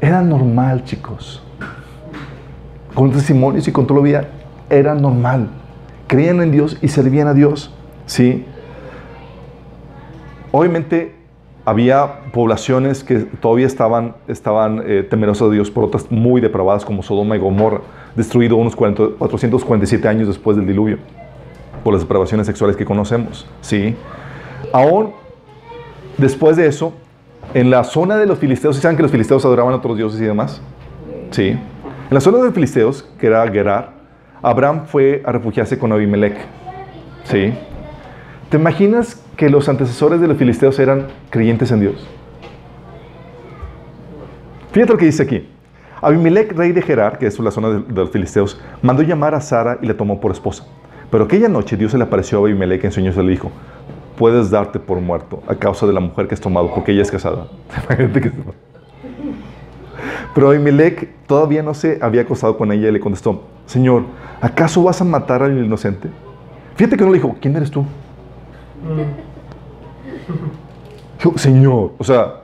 [0.00, 1.42] Era normal, chicos.
[2.94, 4.28] Con testimonios y con todo lo vida,
[4.70, 5.48] era normal.
[6.06, 7.74] Creían en Dios y servían a Dios.
[8.06, 8.44] ¿Sí?
[10.52, 11.15] Obviamente
[11.66, 14.14] había poblaciones que todavía estaban,
[14.86, 17.80] eh, temerosas de Dios por otras muy depravadas como Sodoma y Gomorra,
[18.14, 20.98] destruido unos 40 447 años después del diluvio
[21.82, 23.48] por las depravaciones sexuales que conocemos.
[23.62, 23.96] ¿sí?
[24.72, 25.10] Aún
[26.16, 26.94] después de eso,
[27.52, 30.20] en la zona de los filisteos, ¿sí saben que los filisteos adoraban a otros dioses
[30.20, 30.62] y demás?
[31.32, 31.48] Sí.
[31.48, 31.60] En
[32.10, 33.90] la zona de los filisteos, que era Gerar,
[34.40, 36.36] Abraham fue a refugiarse con Abimelech.
[37.24, 37.52] ¿Sí?
[38.50, 42.08] ¿Te imaginas que los antecesores de los filisteos eran creyentes en Dios?
[44.72, 45.48] Fíjate lo que dice aquí.
[46.02, 49.78] Abimelech, rey de Gerar, que es la zona de, los filisteos, mandó llamar a Sara
[49.80, 50.66] y la tomó por esposa.
[51.10, 53.50] Pero aquella noche Dios se le apareció a Abimelech en sueños y le dijo,
[54.18, 57.10] puedes darte por muerto a causa de la mujer que has tomado, porque ella es
[57.10, 57.46] casada.
[60.34, 64.04] Pero Abimelech todavía no se había acostado con ella y le contestó, Señor,
[64.40, 66.10] ¿acaso vas a matar al inocente?
[66.74, 67.86] Fíjate que no le dijo, ¿quién eres tú?
[71.36, 72.42] Señor, o sea,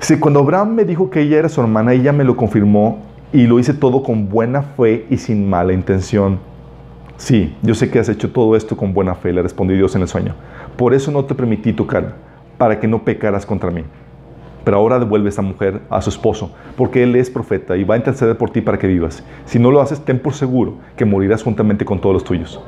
[0.00, 3.00] si cuando Abraham me dijo que ella era su hermana, ella me lo confirmó
[3.32, 6.38] y lo hice todo con buena fe y sin mala intención.
[7.16, 10.02] Sí, yo sé que has hecho todo esto con buena fe, le respondió Dios en
[10.02, 10.34] el sueño.
[10.76, 12.14] Por eso no te permití tocar,
[12.56, 13.82] para que no pecaras contra mí.
[14.64, 17.94] Pero ahora devuelve a esta mujer a su esposo, porque él es profeta y va
[17.94, 19.24] a interceder por ti para que vivas.
[19.46, 22.60] Si no lo haces, ten por seguro que morirás juntamente con todos los tuyos.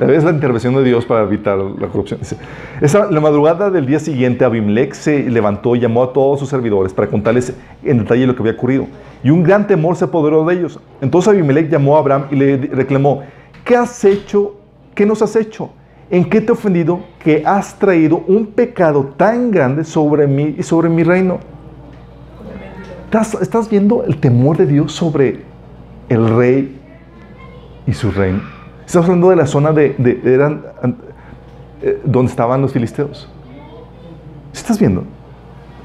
[0.00, 2.20] Es la intervención de Dios para evitar la corrupción.
[2.80, 6.92] Esa, la madrugada del día siguiente, Abimelech se levantó y llamó a todos sus servidores
[6.92, 8.86] para contarles en detalle lo que había ocurrido.
[9.24, 10.78] Y un gran temor se apoderó de ellos.
[11.00, 13.22] Entonces Abimelech llamó a Abraham y le reclamó,
[13.64, 14.56] ¿qué has hecho?
[14.94, 15.70] ¿Qué nos has hecho?
[16.10, 20.62] ¿En qué te he ofendido que has traído un pecado tan grande sobre mí y
[20.62, 21.38] sobre mi reino?
[23.04, 25.48] ¿Estás, estás viendo el temor de Dios sobre
[26.08, 26.78] el rey
[27.86, 28.57] y su reino.
[28.88, 30.64] Estamos hablando de la zona de, eran,
[31.82, 33.28] eh, donde estaban los filisteos.
[34.52, 35.04] ¿Sí ¿Estás viendo?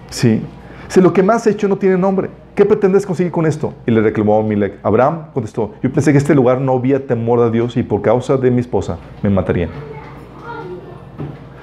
[0.09, 0.41] Sí.
[0.87, 3.73] Si lo que más has hecho no tiene nombre, ¿qué pretendes conseguir con esto?
[3.85, 4.79] Y le reclamó Abimelech.
[4.83, 8.37] Abraham contestó, yo pensé que este lugar no había temor a Dios y por causa
[8.37, 9.69] de mi esposa me matarían.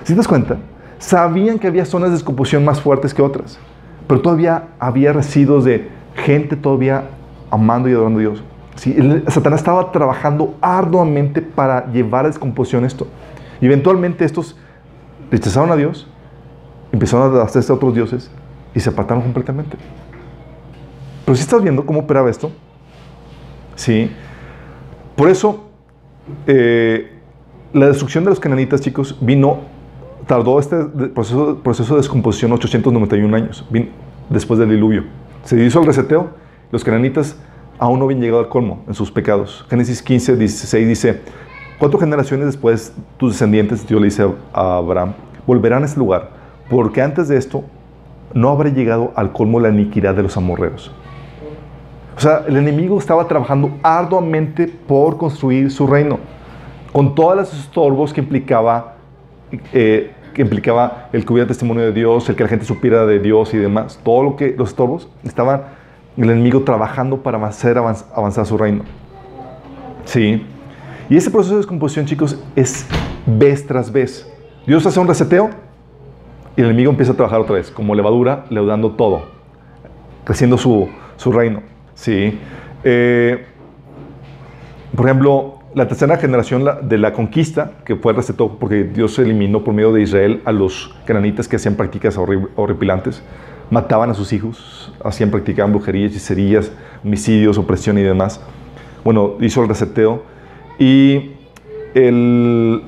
[0.04, 0.58] ¿Sí te das cuenta?
[0.98, 3.58] Sabían que había zonas de descomposición más fuertes que otras,
[4.06, 7.04] pero todavía había residuos de gente todavía
[7.50, 8.44] amando y adorando a Dios.
[8.80, 8.96] Sí,
[9.28, 13.06] Satanás estaba trabajando arduamente para llevar a descomposición esto.
[13.60, 14.56] Y eventualmente estos
[15.30, 16.08] rechazaron a Dios,
[16.90, 18.30] empezaron a hacerse a otros dioses
[18.74, 19.76] y se apartaron completamente.
[21.26, 22.52] Pero si estás viendo cómo operaba esto,
[23.74, 24.10] sí.
[25.14, 25.68] Por eso,
[26.46, 27.18] eh,
[27.74, 29.58] la destrucción de los cananitas, chicos, vino,
[30.26, 33.88] tardó este proceso, proceso de descomposición 891 años, vino
[34.30, 35.04] después del diluvio.
[35.44, 36.30] Se hizo el reseteo,
[36.72, 37.36] los cananitas
[37.80, 39.64] aún no habían llegado al colmo en sus pecados.
[39.70, 41.20] Génesis 15, 16 dice,
[41.78, 45.14] cuatro generaciones después tus descendientes, Dios le dice a Abraham,
[45.46, 46.28] volverán a este lugar,
[46.68, 47.64] porque antes de esto
[48.34, 50.92] no habrá llegado al colmo la iniquidad de los amorreos.
[52.16, 56.18] O sea, el enemigo estaba trabajando arduamente por construir su reino,
[56.92, 58.96] con todos los estorbos que implicaba,
[59.72, 63.20] eh, que implicaba el que hubiera testimonio de Dios, el que la gente supiera de
[63.20, 63.98] Dios y demás.
[64.04, 65.79] Todo lo que los estorbos estaban
[66.24, 68.84] el enemigo trabajando para hacer avanz- avanzar su reino.
[70.04, 70.44] Sí.
[71.08, 72.86] Y ese proceso de descomposición, chicos, es
[73.26, 74.30] vez tras vez.
[74.66, 75.50] Dios hace un reseteo
[76.56, 79.22] y el enemigo empieza a trabajar otra vez, como levadura, leudando todo,
[80.24, 81.62] creciendo su, su reino.
[81.94, 82.38] Sí.
[82.84, 83.44] Eh,
[84.94, 89.62] por ejemplo, la tercera generación de la conquista, que fue el reseteo porque Dios eliminó
[89.62, 93.22] por medio de Israel a los cananitas que hacían prácticas horri- horripilantes,
[93.70, 96.72] mataban a sus hijos, hacían, practicaban brujería, hechicerías,
[97.04, 98.40] homicidios, opresión y demás.
[99.04, 100.22] Bueno, hizo el reseteo
[100.78, 101.32] y
[101.94, 102.82] el,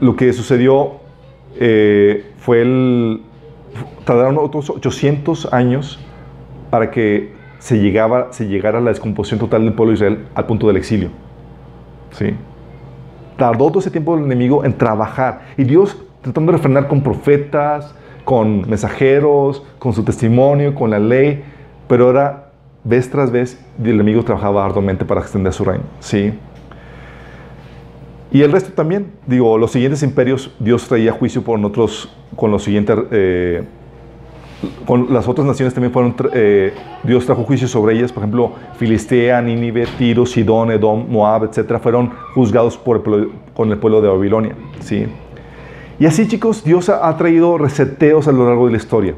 [0.00, 1.00] lo que sucedió
[1.58, 3.22] eh, fue el...
[4.04, 5.98] Tardaron otros 800 años
[6.70, 10.46] para que se, llegaba, se llegara a la descomposición total del pueblo de Israel al
[10.46, 11.10] punto del exilio.
[12.10, 12.34] ¿Sí?
[13.36, 15.42] Tardó todo ese tiempo el enemigo en trabajar.
[15.56, 17.94] Y Dios tratando de refrenar con profetas,
[18.24, 21.42] con mensajeros, con su testimonio, con la ley.
[21.88, 22.50] Pero ahora,
[22.84, 25.84] vez tras vez, el enemigo trabajaba arduamente para extender su reino.
[26.00, 26.32] ¿Sí?
[28.30, 29.12] Y el resto también.
[29.26, 32.96] Digo, los siguientes imperios, Dios traía juicio por otros, con los siguientes...
[33.10, 33.64] eh,
[34.86, 39.42] con las otras naciones también fueron, eh, Dios trajo juicio sobre ellas, por ejemplo, Filistea,
[39.42, 43.02] Nínive, Tiro, Sidón, Edom, Moab, etcétera, fueron juzgados por
[43.54, 45.06] con el pueblo de Babilonia, ¿sí?
[45.98, 49.14] Y así, chicos, Dios ha, traído reseteos a lo largo de la historia.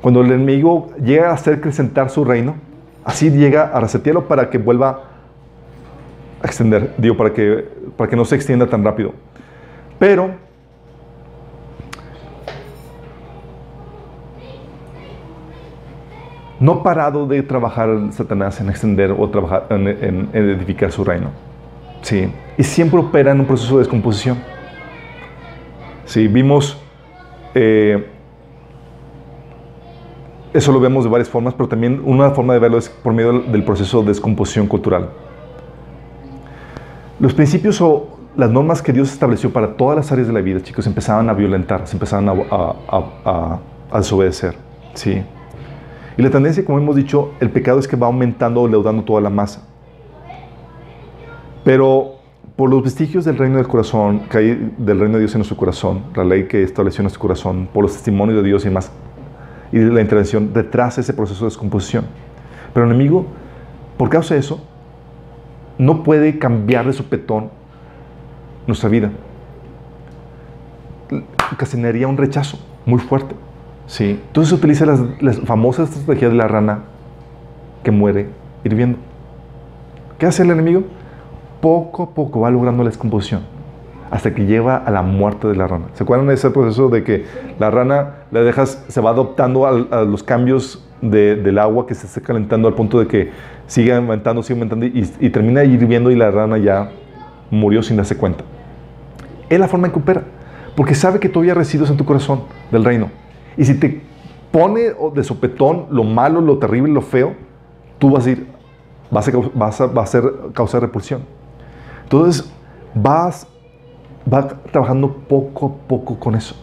[0.00, 2.56] Cuando el enemigo llega a hacer acrecentar su reino,
[3.04, 5.02] así llega a resetearlo para que vuelva
[6.42, 9.12] a extender, digo, para que, para que no se extienda tan rápido.
[9.98, 10.30] Pero
[16.60, 21.30] no ha parado de trabajar Satanás en extender o trabajar en edificar su reino.
[22.02, 22.32] Sí.
[22.56, 24.38] Y siempre opera en un proceso de descomposición.
[26.08, 26.76] Sí, vimos.
[27.54, 28.06] eh,
[30.54, 33.40] eso lo vemos de varias formas, pero también una forma de verlo es por medio
[33.40, 35.10] del- proceso de descomposición cultural.
[37.20, 40.62] Los principios o las normas que Dios estableció para todas las áreas de la vida,
[40.62, 43.58] chicos, empezaban a violentar, se empezaban a- a- a-
[43.90, 44.56] a desobedecer.
[44.94, 45.22] Sí.
[46.16, 49.20] Y la tendencia, como hemos dicho, el pecado es que va aumentando o leudando toda
[49.20, 49.66] la masa.
[51.64, 52.17] Pero
[52.58, 55.56] por los vestigios del reino del corazón, que hay del reino de Dios en nuestro
[55.56, 58.90] corazón, la ley que estableció en nuestro corazón, por los testimonios de Dios y más,
[59.70, 62.06] y la intervención, retrasa ese proceso de descomposición.
[62.74, 63.26] Pero el enemigo,
[63.96, 64.60] por causa de eso,
[65.78, 67.50] no puede cambiar de sopetón
[68.66, 69.12] nuestra vida.
[71.52, 73.36] Ocasionaría un rechazo muy fuerte.
[73.86, 74.20] ¿sí?
[74.26, 76.80] Entonces se utiliza las, las famosas estrategias de la rana
[77.84, 78.30] que muere
[78.64, 78.98] hirviendo.
[80.18, 80.82] ¿Qué hace el enemigo?
[81.60, 83.42] Poco a poco va logrando la descomposición
[84.10, 85.86] hasta que lleva a la muerte de la rana.
[85.92, 87.26] ¿Se acuerdan de ese proceso de que
[87.58, 92.06] la rana la dejas, se va adoptando a, los cambios de- del agua que se
[92.06, 93.30] está calentando al punto de que
[93.66, 96.90] sigue aumentando, sigue aumentando y, y termina hirviendo y la rana ya
[97.50, 98.44] murió sin darse cuenta?
[99.50, 100.22] Es la forma en que opera,
[100.74, 103.10] porque sabe que todavía residuos en tu corazón del reino.
[103.58, 104.00] Y si te
[104.50, 107.34] pone de sopetón lo malo, lo terrible, lo feo,
[107.98, 108.46] tú vas a ir,
[109.10, 111.22] vas a, vas a, va a causar repulsión.
[112.08, 112.50] Entonces,
[112.94, 113.46] vas,
[114.32, 116.56] va trabajando poco a poco con eso.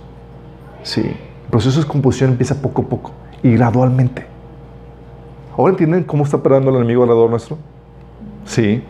[0.81, 3.11] Sí, el proceso de descomposición empieza poco a poco
[3.43, 4.25] y gradualmente.
[5.55, 7.59] ¿Ahora entienden cómo está operando el enemigo alrededor nuestro?
[8.43, 8.81] Sí.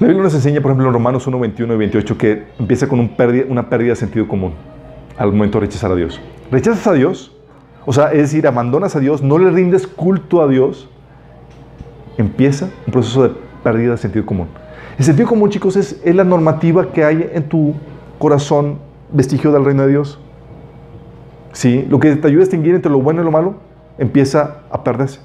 [0.00, 3.00] La Biblia nos enseña, por ejemplo, en Romanos 1, 21 y 28, que empieza con
[3.00, 4.52] una pérdida de sentido común
[5.16, 6.20] al momento de rechazar a Dios.
[6.50, 7.34] Rechazas a Dios,
[7.86, 10.90] o sea, es decir, abandonas a Dios, no le rindes culto a Dios,
[12.18, 14.48] empieza un proceso de pérdida de sentido común.
[14.98, 17.74] El sentido común, chicos, es, la normativa que hay en tu
[18.18, 18.78] corazón
[19.12, 20.18] vestigio del reino de Dios.
[21.52, 23.54] Sí, lo que te ayuda a distinguir entre lo bueno y lo malo
[23.96, 25.20] empieza a perderse.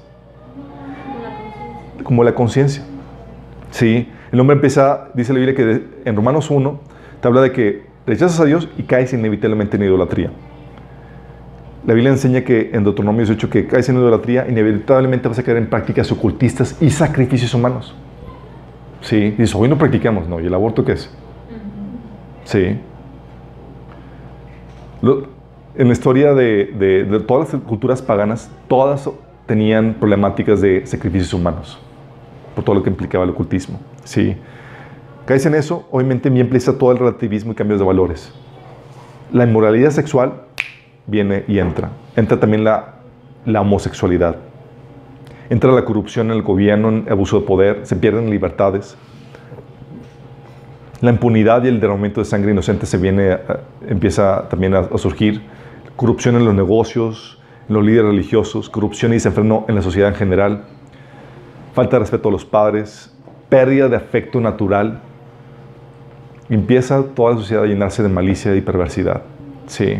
[2.02, 2.84] Como la conciencia.
[3.70, 6.80] Sí, el hombre empieza, dice la Biblia que en Romanos 1
[7.20, 10.30] te habla de que rechazas a Dios y caes inevitablemente en idolatría.
[11.86, 15.58] La Biblia enseña que en Deuteronomio 18 que caes en idolatría, inevitablemente vas a caer
[15.58, 17.94] en prácticas ocultistas y sacrificios humanos.
[19.04, 21.10] Sí, dice, hoy no practicamos, no, ¿y el aborto qué es?
[22.44, 22.78] Sí.
[25.02, 25.26] Lo-
[25.76, 29.10] en la historia de, de- de todas las culturas paganas, todas
[29.46, 31.78] tenían problemáticas de sacrificios humanos,
[32.54, 33.78] por todo lo que implicaba el ocultismo.
[34.04, 34.36] Sí.
[35.26, 38.32] Caes en eso, obviamente bien empieza todo el relativismo y cambios de valores.
[39.32, 40.34] La inmoralidad sexual
[41.06, 41.90] viene y entra.
[42.16, 42.94] Entra también la,
[43.44, 44.36] la homosexualidad.
[45.50, 48.96] Entra la corrupción en el gobierno, en abuso de poder, se pierden libertades.
[51.00, 54.98] La impunidad y el derramamiento de sangre inocente se viene, a- empieza también a, a
[54.98, 55.42] surgir.
[55.96, 57.38] Corrupción en los negocios,
[57.68, 60.64] en los líderes religiosos, corrupción y desenfreno en la sociedad en general.
[61.74, 63.14] Falta de respeto a los padres,
[63.48, 65.00] pérdida de afecto natural.
[66.48, 69.22] Empieza toda la sociedad a llenarse de malicia y perversidad.
[69.66, 69.98] Sí.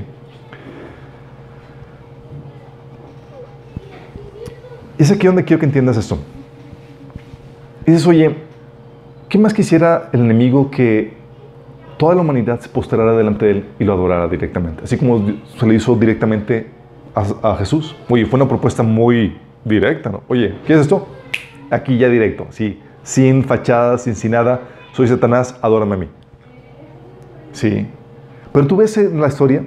[4.98, 6.18] Y es aquí donde quiero que entiendas esto.
[7.86, 8.36] Dices, oye,
[9.28, 11.14] ¿qué más quisiera el enemigo que
[11.98, 14.84] toda la humanidad se postrara delante de él y lo adorara directamente?
[14.84, 15.24] Así como
[15.58, 16.68] se le hizo directamente
[17.14, 17.94] a, Jesús.
[18.08, 20.22] Oye, fue una propuesta muy directa, ¿no?
[20.28, 21.06] Oye, ¿qué es esto?
[21.70, 24.62] Aquí ya directo, sí, sin fachadas, sin, sin nada.
[24.92, 26.08] Soy Satanás, adórame a mí.
[27.52, 27.86] Sí.
[28.52, 29.64] Pero tú ves en la historia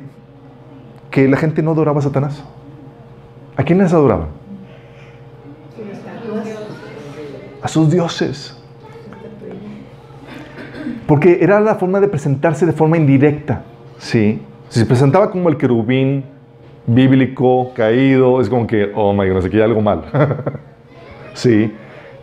[1.12, 2.44] que la gente no adoraba a Satanás.
[3.56, 4.28] ¿A quiénes adoraban?
[7.62, 8.56] A sus dioses.
[11.08, 13.64] Porque era la forma de presentarse de forma indirecta.
[13.98, 14.42] ¿sí?
[14.70, 16.26] Si se presentaba como el querubín
[16.86, 20.04] bíblico, caído, es como que, oh my goodness, aquí hay algo mal.
[21.34, 21.74] sí.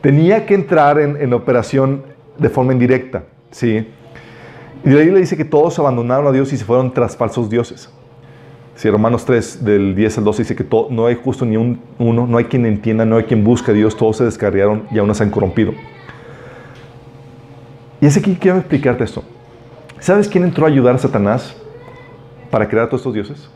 [0.00, 2.02] Tenía que entrar en, en operación
[2.38, 3.24] de forma indirecta.
[3.50, 3.86] ¿sí?
[4.84, 7.48] Y de ahí le dice que todos abandonaron a Dios y se fueron tras falsos
[7.48, 7.90] dioses.
[8.76, 11.80] Si Romanos 3, del 10 al 12, dice que todo- no hay justo ni un,
[11.98, 14.98] uno, no hay quien entienda, no hay quien busque a Dios, todos se descarriaron y
[14.98, 15.72] aún se han corrompido.
[18.00, 19.22] Y es aquí que quiero explicarte esto.
[20.00, 21.56] ¿Sabes quién entró a ayudar a Satanás
[22.50, 23.48] para crear todos estos dioses?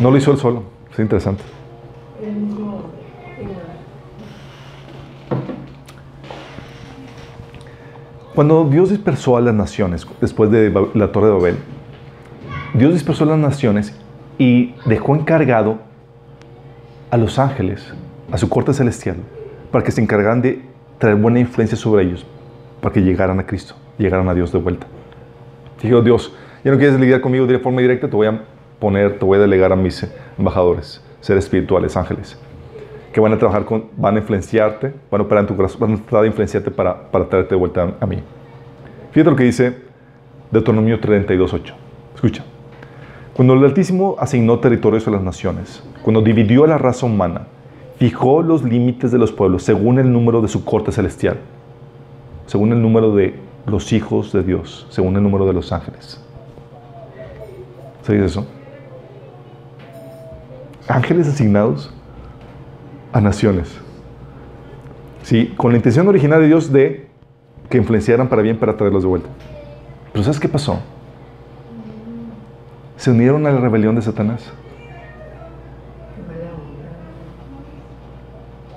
[0.00, 0.62] No lo hizo él solo.
[0.92, 1.42] Es interesante.
[2.22, 2.82] El mismo
[3.40, 3.56] igual.
[8.36, 11.56] Cuando Dios dispersó a las naciones después de la Torre de Babel,
[12.74, 13.98] Dios dispersó a las naciones
[14.36, 15.78] y dejó encargado
[17.10, 17.94] a los ángeles,
[18.30, 19.16] a su corte celestial,
[19.70, 20.60] para que se encargaran de
[20.98, 22.26] traer buena influencia sobre ellos,
[22.82, 24.86] para que llegaran a Cristo, llegaran a Dios de vuelta.
[25.82, 28.42] Dijo Dios, ya no quieres lidiar conmigo de forma directa, te voy a
[28.78, 30.06] poner, te voy a delegar a mis
[30.36, 32.38] embajadores, seres espirituales, ángeles,
[33.16, 35.92] que van a trabajar con, van a influenciarte, van a operar en tu corazón, van
[35.94, 38.18] a tratar de influenciarte para, para traerte de vuelta a, mí.
[39.10, 39.74] Fíjate lo que dice
[40.50, 41.72] Deuteronomio 32.8.
[42.14, 42.44] Escucha.
[43.32, 47.46] Cuando el Altísimo asignó territorios a las naciones, cuando dividió a la raza humana,
[47.98, 51.38] fijó los límites de los pueblos según el número de su corte celestial,
[52.44, 53.34] según el número de
[53.66, 56.22] los hijos de Dios, según el número de los ángeles.
[58.02, 58.46] ¿Sabes eso?
[60.86, 61.95] Ángeles asignados
[63.16, 63.74] a naciones.
[65.22, 67.06] Sí, con la intención original de Dios de
[67.70, 69.28] que influenciaran para bien para traerlos de vuelta.
[70.12, 70.80] Pero ¿sabes qué pasó?
[72.98, 74.52] Se unieron a la rebelión de Satanás.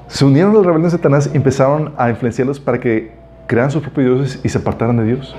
[0.08, 3.12] Se unieron a la rebelión de Satanás y empezaron a influenciarlos para que
[3.46, 5.36] crearan sus propios dioses y se apartaran de Dios.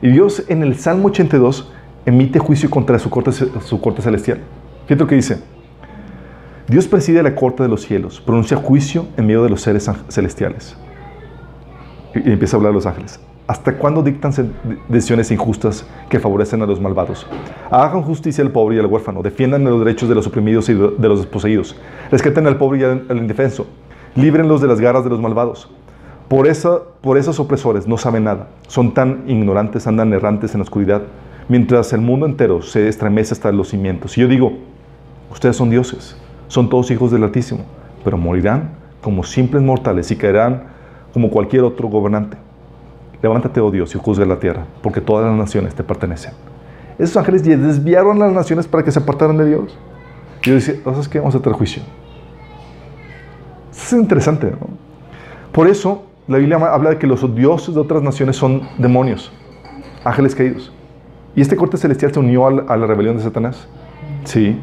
[0.00, 1.72] Y Dios en el Salmo 82
[2.06, 4.38] emite juicio contra su corte, su corte celestial.
[4.86, 5.55] Fíjate lo que dice.
[6.68, 10.76] Dios preside la corte de los cielos, pronuncia juicio en medio de los seres celestiales.
[12.12, 13.20] Y, empieza a hablar a los ángeles.
[13.46, 14.32] ¿Hasta cuándo dictan
[14.88, 17.24] decisiones injustas que favorecen a los malvados?
[17.70, 21.08] Hagan justicia al pobre y al huérfano, defiendan los derechos de los oprimidos y de
[21.08, 21.76] los desposeídos,
[22.10, 23.68] rescaten al pobre y al indefenso,
[24.16, 25.70] líbrenlos de las garras de los malvados.
[26.26, 30.64] Por, esa, por esos opresores no saben nada, son tan ignorantes, andan errantes en la
[30.64, 31.02] oscuridad,
[31.48, 34.18] mientras el mundo entero se estremece hasta los cimientos.
[34.18, 34.54] Y yo digo,
[35.30, 36.16] ustedes son dioses,
[36.48, 37.60] son todos hijos del Altísimo,
[38.04, 38.70] pero morirán
[39.02, 40.64] como simples mortales y caerán
[41.12, 42.36] como cualquier otro gobernante.
[43.22, 46.32] Levántate, oh Dios, y juzga la tierra, porque todas las naciones te pertenecen.
[46.98, 49.76] Esos ángeles desviaron las naciones para que se apartaran de Dios.
[50.42, 51.18] Dios dice, ¿sabes qué?
[51.18, 51.82] Vamos a tener juicio.
[53.70, 54.68] Es interesante, ¿no?
[55.52, 59.32] Por eso, la Biblia habla de que los dioses de otras naciones son demonios,
[60.04, 60.72] ángeles caídos.
[61.34, 63.68] Y este corte celestial se unió a la rebelión de Satanás.
[64.24, 64.58] Sí.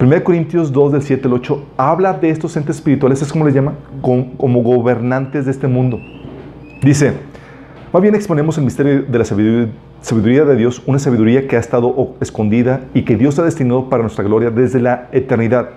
[0.00, 3.52] 1 Corintios 2, del 7 al 8, habla de estos entes espirituales, es como les
[3.52, 6.00] llama, como gobernantes de este mundo.
[6.80, 7.12] Dice,
[7.92, 12.14] más bien exponemos el misterio de la sabiduría, de Dios, una sabiduría que ha estado
[12.18, 15.68] escondida y que Dios ha destinado para nuestra gloria desde la eternidad.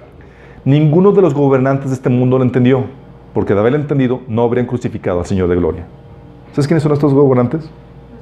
[0.64, 2.86] Ninguno de los gobernantes de este mundo lo entendió,
[3.34, 5.86] porque de haberlo entendido no habrían crucificado al Señor de gloria.
[6.54, 7.70] ¿Sabes quiénes son estos gobernantes?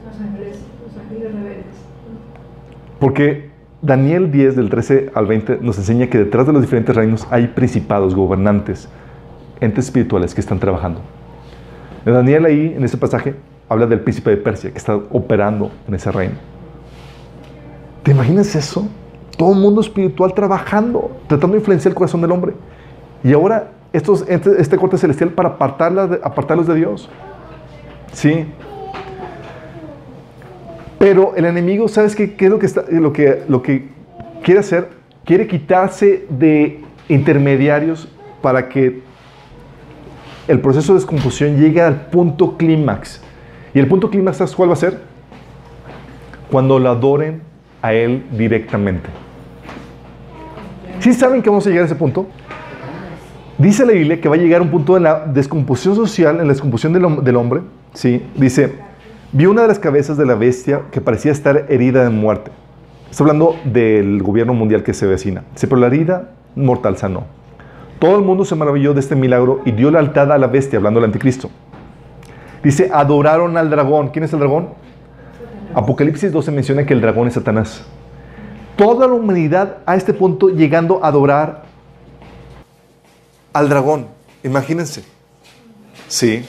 [0.04, 1.76] Los ángeles, los ángeles rebeldes.
[3.00, 3.51] Porque
[3.82, 7.48] Daniel 10 del 13 al 20 nos enseña que detrás de los diferentes reinos hay
[7.48, 8.88] principados, gobernantes,
[9.60, 11.02] entes espirituales que están trabajando.
[12.06, 13.36] Daniel ahí, en ese pasaje,
[13.70, 16.36] habla del príncipe de Persia que está operando en ese reino.
[18.04, 18.88] ¿Te imaginas eso?
[19.38, 22.54] Todo el mundo espiritual trabajando, tratando de influenciar el corazón del hombre.
[23.24, 27.10] Y ahora estos, este, este corte celestial para apartarlos de Dios.
[28.14, 28.46] Sí,
[31.02, 33.88] pero el enemigo, ¿sabes qué, qué es lo que, está, lo, que, lo que
[34.44, 34.90] quiere hacer?
[35.26, 36.80] Quiere quitarse de
[37.10, 38.08] intermediarios
[38.40, 39.02] para que
[40.48, 43.20] el proceso de descomposición llegue al punto clímax.
[43.74, 45.00] ¿Y el punto clímax, ¿sabes cuál va a ser?
[46.52, 47.42] Cuando lo adoren
[47.82, 49.10] a Él directamente.
[51.00, 52.28] ¿Sí saben que vamos a llegar a ese punto?
[53.58, 56.44] Dice la Biblia que va a llegar a un punto de la descomposición social, en
[56.46, 57.62] la descomposición del, del hombre.
[57.96, 58.22] ¿sí?
[58.36, 58.91] Dice,
[59.34, 62.52] Vio una de las cabezas de la bestia que parecía estar herida de muerte.
[63.10, 65.46] Está hablando del gobierno mundial que se vecina.
[65.56, 67.24] Se pero la herida mortal sanó.
[68.00, 70.78] Todo el mundo se maravilló de este milagro y dio la altada a la bestia,
[70.78, 71.50] hablando del anticristo.
[72.62, 74.10] Dice, adoraron al dragón.
[74.10, 74.70] ¿Quién es el dragón?
[75.74, 77.86] Apocalipsis 12 menciona que el dragón es Satanás.
[78.76, 81.64] Toda la humanidad a este punto llegando a adorar
[83.54, 84.08] al dragón.
[84.44, 85.06] Imagínense.
[86.10, 86.46] Sí.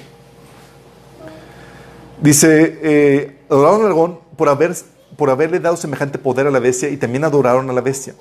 [2.22, 4.76] Dice, eh, adoraron al dragón por, haber,
[5.16, 8.14] por haberle dado semejante poder a la bestia y también adoraron a la bestia.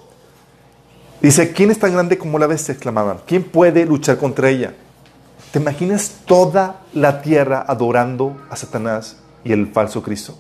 [1.22, 2.74] Dice, ¿quién es tan grande como la bestia?
[2.74, 3.20] exclamaban.
[3.28, 4.74] ¿Quién puede luchar contra ella?
[5.52, 10.36] ¿Te imaginas toda la tierra adorando a Satanás y el falso Cristo?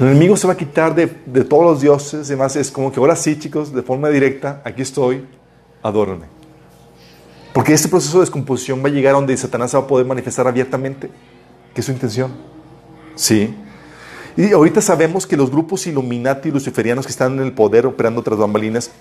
[0.00, 2.56] El enemigo se va a quitar de, de todos los dioses y demás.
[2.56, 5.26] Es como que ahora sí, chicos, de forma directa, aquí estoy,
[5.82, 6.37] adórenme.
[7.58, 10.46] Porque este proceso de descomposición va a llegar a donde Satanás va a poder manifestar
[10.46, 11.10] abiertamente,
[11.74, 12.30] que es su intención.
[13.16, 13.52] Sí.
[14.36, 18.22] Y ahorita sabemos que los grupos Illuminati y luciferianos que están en el poder operando
[18.22, 18.92] tras bambalinas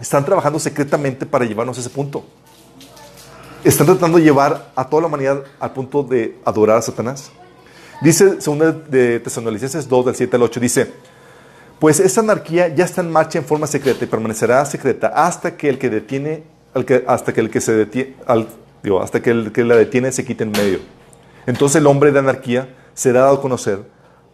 [0.00, 2.24] están trabajando secretamente para llevarnos a ese punto.
[3.64, 7.32] Están tratando de llevar a toda la humanidad al punto de adorar a Satanás.
[8.00, 10.92] Dice, según de Tesalonicenses 2, del 7 al 8, dice,
[11.80, 15.68] pues esa anarquía ya está en marcha en forma secreta y permanecerá secreta hasta que
[15.68, 16.44] el que detiene
[17.06, 18.14] hasta que el que se detiene,
[19.00, 20.80] hasta que el que la detiene se quite en medio.
[21.46, 23.82] Entonces el hombre de anarquía será dado a conocer,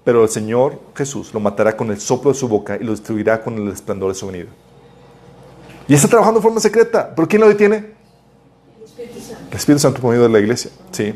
[0.04, 3.42] pero el Señor Jesús lo matará con el soplo de su boca y lo destruirá
[3.42, 4.48] con el esplendor de su venida.
[5.86, 7.76] Y está trabajando de forma secreta, pero ¿quién lo detiene?
[7.76, 8.84] El
[9.56, 10.12] Espíritu Santo.
[10.12, 11.14] El de la iglesia, sí.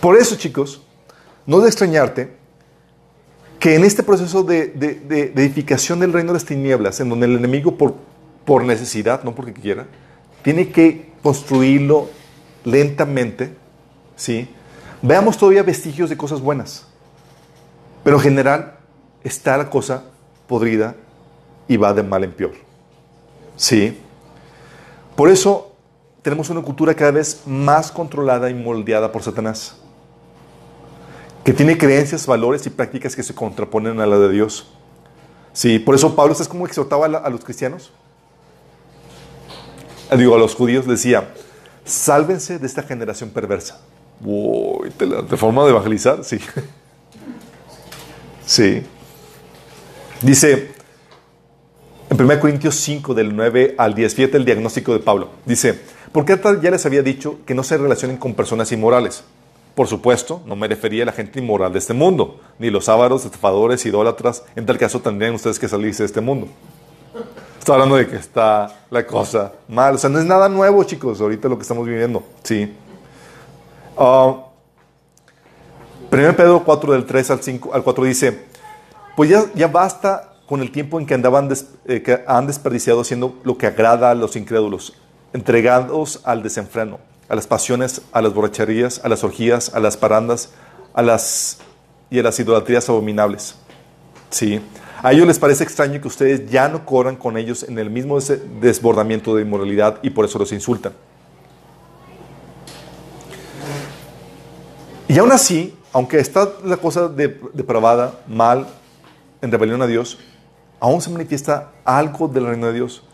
[0.00, 0.82] Por eso, chicos,
[1.46, 2.36] no de extrañarte
[3.58, 7.36] que en este proceso de, de edificación del reino de las tinieblas, en donde el
[7.36, 7.94] enemigo por
[8.48, 9.84] por necesidad, no porque quiera,
[10.40, 12.08] tiene que construirlo
[12.64, 13.54] lentamente,
[14.16, 14.48] ¿sí?
[15.02, 16.86] Veamos todavía vestigios de cosas buenas,
[18.02, 18.78] pero en general
[19.22, 20.04] está la cosa
[20.46, 20.94] podrida
[21.68, 22.54] y va de mal en peor,
[23.54, 23.98] ¿sí?
[25.14, 25.74] Por eso
[26.22, 29.76] tenemos una cultura cada vez más controlada y moldeada por Satanás,
[31.44, 34.72] que tiene creencias, valores y prácticas que se contraponen a la de Dios.
[35.52, 37.92] Sí, por eso Pablo, es como exhortaba a los cristianos?
[40.16, 41.28] Digo, a los judíos decía,
[41.84, 43.80] sálvense de esta generación perversa.
[44.24, 46.38] Uy, de forma de evangelizar, sí.
[48.46, 48.82] Sí.
[50.22, 50.70] Dice,
[52.08, 55.28] en 1 Corintios 5, del 9 al 10, fíjate el diagnóstico de Pablo.
[55.44, 55.78] Dice,
[56.12, 59.22] porque ya les había dicho que no se relacionen con personas inmorales.
[59.74, 63.26] Por supuesto, no me refería a la gente inmoral de este mundo, ni los ávaros,
[63.26, 64.42] estafadores, idólatras.
[64.56, 66.48] En tal caso tendrían ustedes que salirse de este mundo.
[67.68, 69.96] Está hablando de que está la cosa mal.
[69.96, 72.22] O sea, no es nada nuevo, chicos, ahorita lo que estamos viviendo.
[72.42, 72.74] Sí.
[73.94, 74.36] Uh, ah,
[76.10, 78.46] 1 Pedro 4, del 3 al, 5, al 4 dice,
[79.14, 83.02] pues ya, ya basta con el tiempo en que andaban des- eh, que han desperdiciado
[83.02, 84.94] haciendo lo que agrada a los incrédulos,
[85.34, 86.98] entregados al desenfreno,
[87.28, 90.52] a las pasiones, a las borracherías, a las orgías, a las parandas,
[90.94, 91.58] a las
[92.08, 93.56] y a las idolatrías abominables.
[94.30, 94.62] Sí.
[95.02, 98.16] A ellos les parece extraño que ustedes ya no corran con ellos en el mismo
[98.16, 100.92] des- desbordamiento de inmoralidad y por eso los insultan.
[105.06, 108.66] Y aún así, aunque está la cosa de- depravada, mal,
[109.40, 110.18] en rebelión a Dios,
[110.80, 113.04] aún se manifiesta algo del reino de Dios.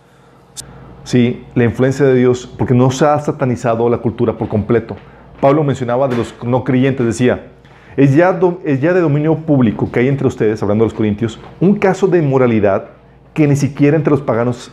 [1.05, 4.97] Sí, la influencia de Dios, porque no se ha satanizado la cultura por completo.
[5.41, 7.53] Pablo mencionaba de los no creyentes, decía,
[7.97, 12.07] es ya, de dominio público que hay entre ustedes, hablando de los corintios, un caso
[12.07, 12.87] de inmoralidad
[13.33, 14.73] que ni siquiera entre los paganos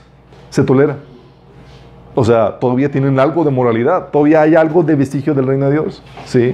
[0.50, 0.98] se tolera.
[2.14, 5.72] O sea, todavía tienen algo de moralidad, todavía hay algo de vestigio del reino de
[5.72, 6.04] Dios.
[6.26, 6.54] Sí.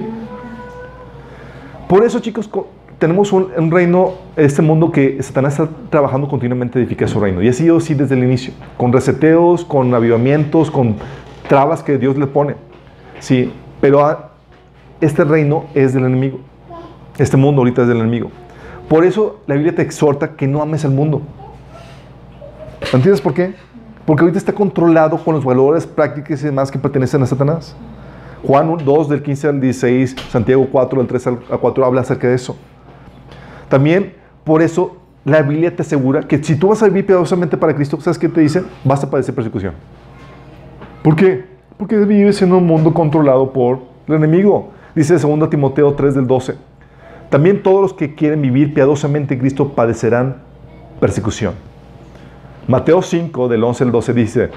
[1.88, 6.82] Por eso, chicos, co- tenemos un, reino, este mundo que Satanás está trabajando continuamente a
[6.82, 7.42] edificar su reino.
[7.42, 10.96] Y ha sido así desde el inicio, con reseteos, con avivamientos, con
[11.48, 12.54] trabas que Dios le pone.
[13.20, 14.30] Sí, pero
[15.00, 16.38] este reino es del enemigo.
[17.18, 18.30] Este mundo ahorita es del enemigo.
[18.88, 21.20] Por eso la Biblia te exhorta que no ames al mundo.
[22.92, 23.54] ¿Entiendes por qué?
[24.06, 27.76] Porque ahorita está controlado con los valores, prácticas y demás que pertenecen a Satanás.
[28.46, 32.28] Juan 2 del 15 al 16, Santiago 4 del 3 al a 4 habla acerca
[32.28, 32.56] de eso.
[33.68, 34.14] También
[34.44, 38.00] por eso la Biblia te asegura que si tú vas a vivir piadosamente para Cristo,
[38.00, 38.62] ¿sabes qué te dice?
[38.84, 39.74] Vas a padecer persecución.
[41.02, 41.44] ¿Por qué?
[41.76, 44.70] Porque vives en un mundo controlado por el enemigo.
[44.94, 46.67] Dice 2 Timoteo 3 del 12.
[47.30, 50.36] También todos los que quieren vivir piadosamente en Cristo padecerán
[51.00, 51.54] persecución.
[52.66, 54.50] Mateo 5 del 11 al 12 dice,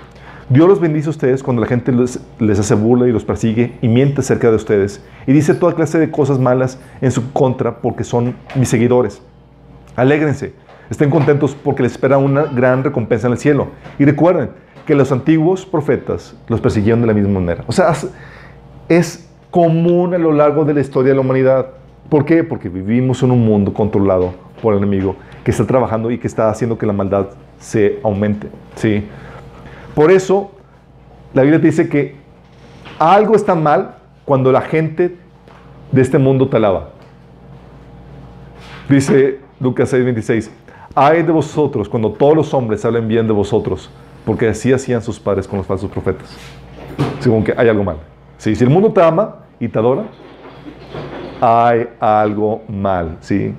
[0.49, 3.87] Dios los bendice a ustedes cuando la gente les, hace burla y los persigue y
[3.87, 8.03] miente acerca de ustedes y dice toda clase de cosas malas en su contra porque
[8.03, 9.21] son mis seguidores.
[9.95, 10.53] Alégrense,
[10.89, 13.67] estén contentos porque les espera una gran recompensa en el cielo.
[13.97, 14.49] Y recuerden
[14.85, 17.63] que los antiguos profetas los persiguieron de la misma manera.
[17.67, 17.93] O sea,
[18.89, 21.67] es común a lo largo de la historia de la humanidad.
[22.11, 22.43] ¿Por qué?
[22.43, 26.49] Porque vivimos en un mundo controlado por el enemigo que está trabajando y que está
[26.49, 28.49] haciendo que la maldad se aumente.
[28.75, 29.07] ¿sí?
[29.95, 30.51] Por eso,
[31.33, 32.15] la Biblia dice que
[32.99, 33.95] algo está mal
[34.25, 35.15] cuando la gente
[35.89, 36.89] de este mundo te alaba.
[38.89, 40.49] Dice Lucas 6:26,
[40.93, 43.89] ay de vosotros cuando todos los hombres hablen bien de vosotros,
[44.25, 46.35] porque así hacían sus padres con los falsos profetas.
[47.21, 47.99] Según que hay algo mal.
[48.37, 50.03] Sí, si el mundo te ama y te adora,
[51.41, 53.53] hay algo mal, ¿sí?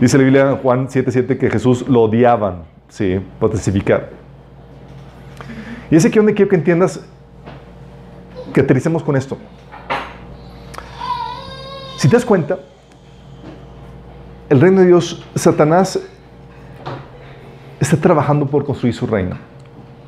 [0.00, 3.20] Dice la Biblia en Juan 7:7 que Jesús lo odiaban, ¿sí?
[3.38, 4.10] Por testificar.
[5.90, 7.04] Y es aquí donde quiero que entiendas,
[8.52, 9.36] que aterricemos con esto.
[11.98, 12.58] Si te das cuenta,
[14.48, 16.00] el reino de Dios, Satanás
[17.80, 19.36] está trabajando por construir su reino.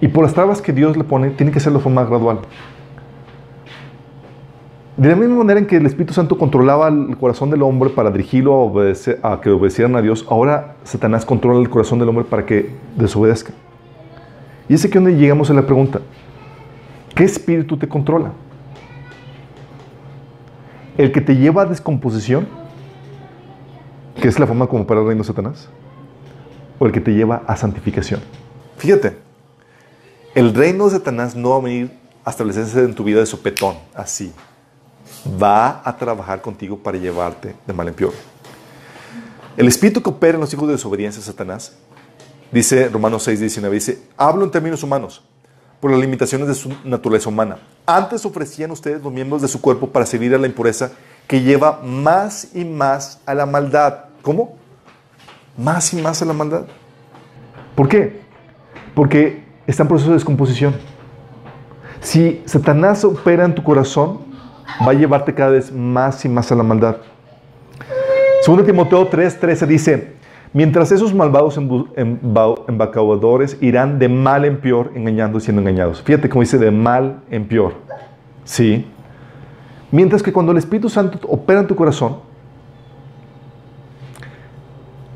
[0.01, 2.41] Y por las trabas que Dios le pone, tiene que hacerlo de forma gradual.
[4.99, 8.11] De la misma manera en que el Espíritu Santo controlaba el corazón del hombre para
[8.11, 12.25] dirigirlo a, obedecer- a que obedecieran a Dios, ahora Satanás controla el corazón del hombre
[12.25, 13.53] para que desobedezca.
[14.69, 16.01] Y es aquí donde llegamos a la pregunta,
[17.15, 18.33] ¿qué espíritu te controla?
[20.97, 22.47] ¿El que te lleva a descomposición?
[24.21, 25.69] que es la forma como para el reino de Satanás,
[26.81, 28.21] o el que te lleva a santificación.
[28.77, 29.17] Fíjate,
[30.35, 31.93] el reino de Satanás no va a venir
[32.25, 34.33] a establecerse en tu vida de sopetón, así.
[35.27, 38.13] Va a trabajar contigo para llevarte de mal en peor.
[39.57, 41.73] El espíritu que opera en los hijos de desobediencia, Satanás,
[42.53, 45.25] dice Romanos 6, 19, dice, hablo en términos humanos,
[45.81, 47.59] por las limitaciones de su naturaleza humana.
[47.85, 50.93] Antes ofrecían ustedes los miembros de su cuerpo para servir a la impureza
[51.27, 54.05] que lleva más y más a la maldad.
[54.23, 54.57] ¿Cómo?
[55.57, 56.67] Más y más a la maldad.
[57.75, 58.21] ¿Por qué?
[58.95, 60.75] Porque está en proceso de descomposición.
[62.01, 64.28] Si Satanás opera en tu corazón,
[64.87, 66.97] va a llevarte cada vez más y más a la maldad.
[68.43, 70.13] Segundo Timoteo 3:13 dice,
[70.53, 76.03] mientras esos malvados embaucadores irán de mal en peor, engañando y siendo engañados.
[76.03, 77.75] Fíjate cómo dice de mal en peor.
[78.45, 78.87] Sí.
[79.91, 82.19] Mientras que cuando el Espíritu Santo opera en tu corazón,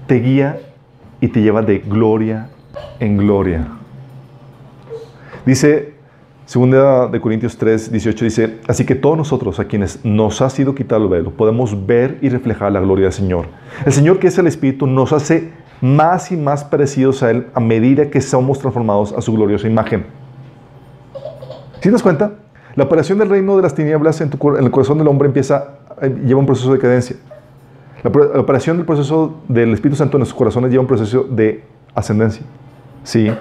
[0.07, 0.61] te guía
[1.21, 2.49] y te lleva de gloria
[2.99, 3.69] en gloria.
[5.45, 5.92] Dice,
[6.53, 10.75] segunda de Corintios 3, 18, dice, así que todos nosotros a quienes nos ha sido
[10.75, 13.47] quitado el velo, podemos ver y reflejar la gloria del Señor.
[13.87, 15.51] El Señor que es el Espíritu nos hace
[15.81, 20.05] más y más parecidos a Él a medida que somos transformados a su gloriosa imagen.
[21.77, 22.33] ¿Sí te das cuenta?
[22.75, 25.79] La operación del reino de las tinieblas en, tu en el corazón del hombre empieza,
[26.03, 27.17] eh, lleva un proceso de decadencia.
[28.03, 31.65] La, la operación del proceso del Espíritu Santo en nuestros corazones lleva un proceso de
[31.95, 32.43] ascendencia.
[33.05, 33.33] Sí.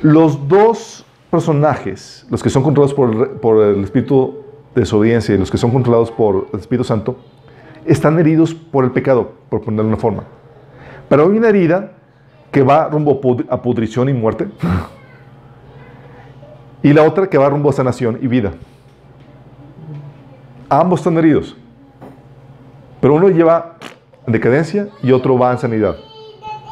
[0.00, 0.93] Los dos
[1.34, 6.12] personajes, los que son controlados por, el espíritu de desobediencia y los que son controlados
[6.12, 7.16] por el Espíritu Santo,
[7.84, 10.22] están heridos por el pecado, por ponerlo una forma.
[11.08, 11.90] Pero hay una herida
[12.52, 13.20] que va rumbo
[13.50, 14.46] a pudrición y muerte.
[16.84, 18.52] Y la otra que va rumbo a sanación y vida.
[20.68, 21.56] Ambos están heridos.
[23.00, 23.78] Pero uno lleva
[24.26, 25.96] decadencia y otro va en sanidad.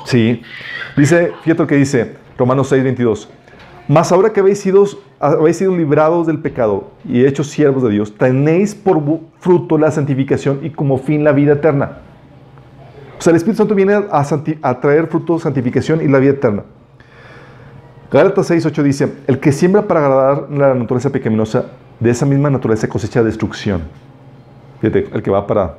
[0.05, 0.43] Sí.
[0.99, 3.31] Dice, fíjate lo que dice Romanos 6, 22.
[3.89, 4.85] Mas ahora que habéis sido,
[5.19, 9.03] habéis sido librados del pecado y hechos siervos de Dios, tenéis por
[9.41, 11.99] fruto la santificación y como fin la vida eterna.
[13.19, 14.25] O sea, el Espíritu Santo viene a,
[14.63, 16.65] a traer fruto, santificación y la vida eterna.
[18.11, 21.67] Gálatas 6, 8 dice, el que siembra para agradar la naturaleza pecaminosa,
[21.99, 23.83] de esa misma naturaleza cosecha destrucción.
[24.81, 25.79] Fíjate, el que va para...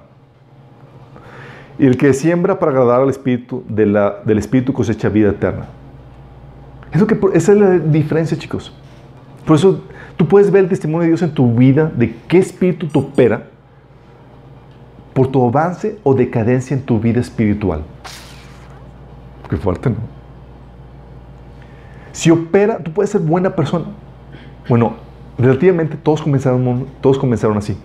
[1.78, 5.66] Y el que siembra para agradar al Espíritu, del Espíritu cosecha vida eterna.
[6.94, 8.74] Eso que, esa es la diferencia, chicos.
[9.45, 9.84] Por eso
[10.15, 13.48] tú puedes ver el testimonio de Dios en tu vida, de qué espíritu te opera
[15.14, 17.84] por tu avance o decadencia en tu vida espiritual.
[19.49, 19.98] Qué fuerte, ¿no?
[22.11, 23.86] Si opera, tú puedes ser buena persona.
[24.70, 24.94] Bueno,
[25.38, 27.76] relativamente todos comenzaron, todos comenzaron así.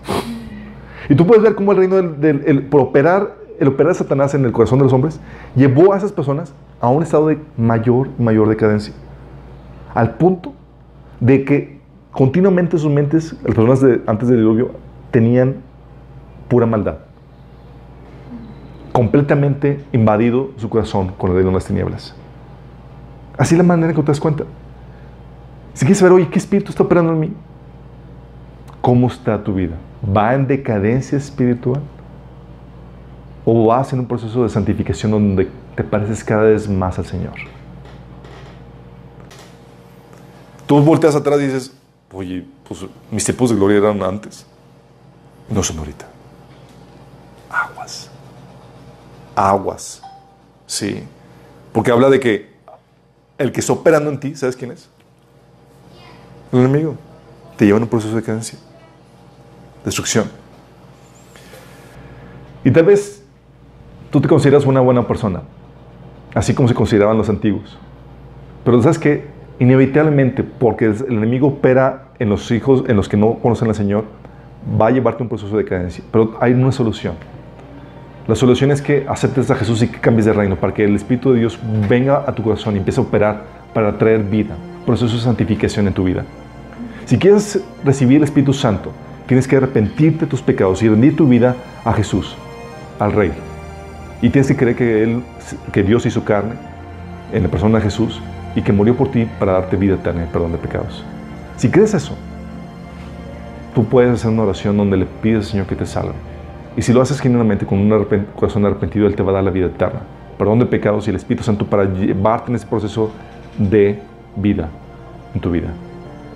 [1.09, 4.33] Y tú puedes ver cómo el reino del, el, por operar, el operar de Satanás
[4.33, 5.19] en el corazón de los hombres,
[5.55, 8.93] llevó a esas personas a un estado de mayor y mayor decadencia.
[9.93, 10.53] Al punto
[11.19, 11.79] de que
[12.11, 14.71] continuamente sus mentes, las personas de, antes del diluvio,
[15.11, 15.57] tenían
[16.47, 16.99] pura maldad.
[18.91, 22.15] Completamente invadido su corazón con el reino de las tinieblas.
[23.37, 24.43] Así es la manera que te das cuenta.
[25.73, 27.33] Si quieres saber, oye, ¿qué espíritu está operando en mí?
[28.81, 29.75] ¿Cómo está tu vida?
[30.05, 31.81] ¿Va en decadencia espiritual?
[33.45, 37.33] ¿O vas en un proceso de santificación donde te pareces cada vez más al Señor?
[40.67, 41.73] Tú volteas atrás y dices,
[42.11, 44.45] oye, pues mis tiempos de gloria eran antes.
[45.49, 46.05] No son ahorita.
[47.49, 48.09] Aguas.
[49.35, 50.01] Aguas.
[50.67, 51.03] Sí.
[51.73, 52.53] Porque habla de que
[53.39, 54.89] el que está operando en ti, ¿sabes quién es?
[56.51, 56.95] El enemigo.
[57.57, 58.59] Te lleva en un proceso de cadencia.
[59.83, 60.29] Destrucción.
[62.63, 63.18] Y tal vez
[64.09, 65.41] tú te consideras una buena persona,
[66.33, 67.77] así como se consideraban los antiguos.
[68.63, 69.25] Pero sabes que
[69.59, 74.05] inevitablemente, porque el enemigo opera en los hijos, en los que no conocen al Señor,
[74.79, 76.03] va a llevarte un proceso de cadencia.
[76.11, 77.15] Pero hay una solución.
[78.27, 80.95] La solución es que aceptes a Jesús y que cambies de reino, para que el
[80.95, 81.59] Espíritu de Dios
[81.89, 84.55] venga a tu corazón y empiece a operar para traer vida,
[84.85, 86.25] proceso de santificación en tu vida.
[87.05, 88.91] Si quieres recibir el Espíritu Santo,
[89.25, 92.35] tienes que arrepentirte de tus pecados y rendir tu vida a Jesús,
[92.99, 93.48] al Rey.
[94.21, 95.23] Y tienes que creer que, él,
[95.71, 96.55] que Dios hizo carne
[97.31, 98.21] en la persona de Jesús
[98.55, 101.03] y que murió por ti para darte vida eterna y perdón de pecados.
[101.57, 102.15] Si crees eso,
[103.73, 106.13] tú puedes hacer una oración donde le pides al Señor que te salve.
[106.75, 109.51] Y si lo haces genuinamente con un corazón arrepentido, Él te va a dar la
[109.51, 110.01] vida eterna,
[110.37, 113.11] perdón de pecados y el Espíritu Santo para llevarte en ese proceso
[113.57, 113.99] de
[114.35, 114.69] vida
[115.33, 115.67] en tu vida.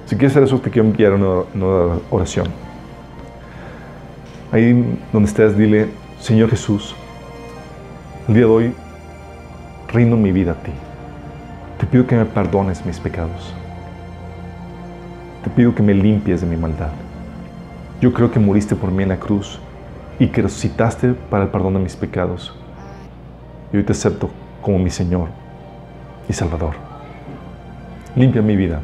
[0.06, 2.48] Si quieres hacer eso, te quiero enviar una, una oración.
[4.52, 5.88] Ahí donde estés, dile,
[6.20, 6.96] Señor Jesús,
[8.28, 8.74] el día de hoy
[9.90, 10.72] rindo mi vida a ti.
[11.78, 13.54] Te pido que me perdones mis pecados.
[15.44, 16.92] Te pido que me limpies de mi maldad.
[18.00, 19.60] Yo creo que moriste por mí en la cruz
[20.20, 22.56] y que resucitaste para el perdón de mis pecados.
[23.74, 24.30] Y hoy te acepto
[24.62, 25.28] como mi Señor
[26.30, 26.76] y Salvador.
[28.16, 28.80] Limpia mi vida.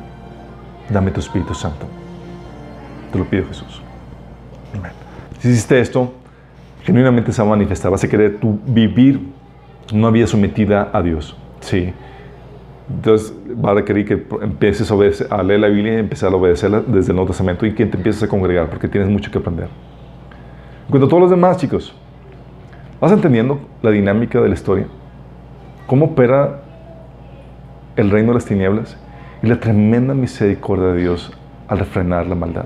[0.90, 1.86] Dame tu Espíritu Santo.
[3.12, 3.82] Te lo pido, Jesús.
[5.40, 6.14] Si hiciste esto,
[6.84, 7.92] genuinamente se va a manifestar.
[7.92, 9.20] Vas a querer tu vivir
[9.94, 11.36] una vida sometida a Dios.
[11.60, 11.94] Sí.
[12.90, 13.34] Entonces
[13.64, 17.12] va a requerir que empieces a, a leer la Biblia y empezar a obedecerla desde
[17.12, 19.68] el Nuevo Testamento y que te empieces a congregar porque tienes mucho que aprender.
[19.68, 21.94] En cuanto a todos los demás, chicos,
[23.00, 24.88] ¿vas entendiendo la dinámica de la historia?
[25.86, 26.62] ¿Cómo opera
[27.96, 28.98] el reino de las tinieblas
[29.44, 31.32] y la tremenda misericordia de Dios
[31.68, 32.66] al refrenar la maldad?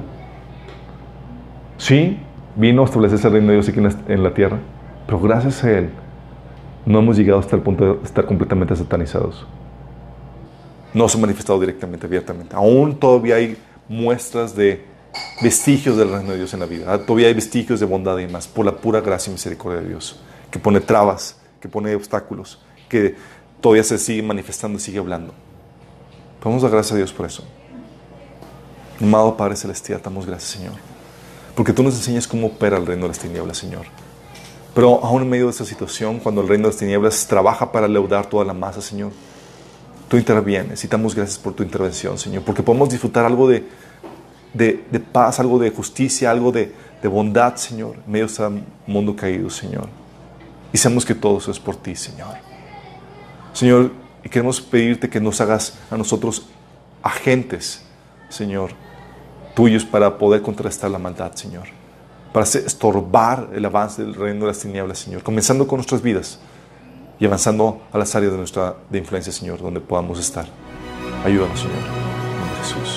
[1.77, 2.17] Sí,
[2.55, 4.59] vino a establecerse el reino de Dios aquí en la, tierra,
[5.05, 5.89] pero gracias a Él
[6.85, 9.45] no hemos llegado hasta el punto de estar completamente satanizados.
[10.93, 12.55] No se ha manifestado directamente, abiertamente.
[12.55, 13.57] Aún todavía hay
[13.87, 14.85] muestras de
[15.41, 16.97] vestigios del reino de Dios en la vida.
[17.05, 20.21] Todavía hay vestigios de bondad y más por la pura gracia y misericordia de Dios,
[20.51, 23.15] que pone trabas, que pone obstáculos, que
[23.61, 25.33] todavía se sigue manifestando y sigue hablando.
[26.43, 27.43] Vamos dar gracias a Dios por eso.
[29.01, 30.92] Amado Padre Celestial, damos gracias, Señor.
[31.55, 33.85] Porque tú nos enseñas cómo opera el reino de las tinieblas, Señor.
[34.73, 37.87] Pero aún en medio de esta situación, cuando el reino de las tinieblas trabaja para
[37.87, 39.11] leudar toda la masa, Señor,
[40.07, 43.63] tú intervienes y damos gracias por tu intervención, Señor, porque podemos disfrutar algo de,
[44.53, 48.43] de, paz, algo de justicia, algo de, de bondad, Señor, en medio de este
[48.87, 49.89] mundo caído, Señor.
[50.71, 52.35] Y sabemos que todo eso es por ti, Señor.
[53.53, 53.91] Señor,
[54.23, 56.47] y queremos pedirte que nos hagas a nosotros
[57.03, 57.83] agentes,
[58.29, 58.71] Señor,
[59.53, 61.63] tuyos para poder contrastar la maldad, Señor.
[62.31, 65.23] Para estorbar el avance del reino de las tinieblas, Señor.
[65.23, 66.39] Comenzando con nuestras vidas
[67.19, 70.47] y avanzando a las áreas de nuestra de influencia, Señor, donde podamos estar.
[71.23, 71.77] Ayúdanos, Señor.
[71.77, 72.92] En Jesús.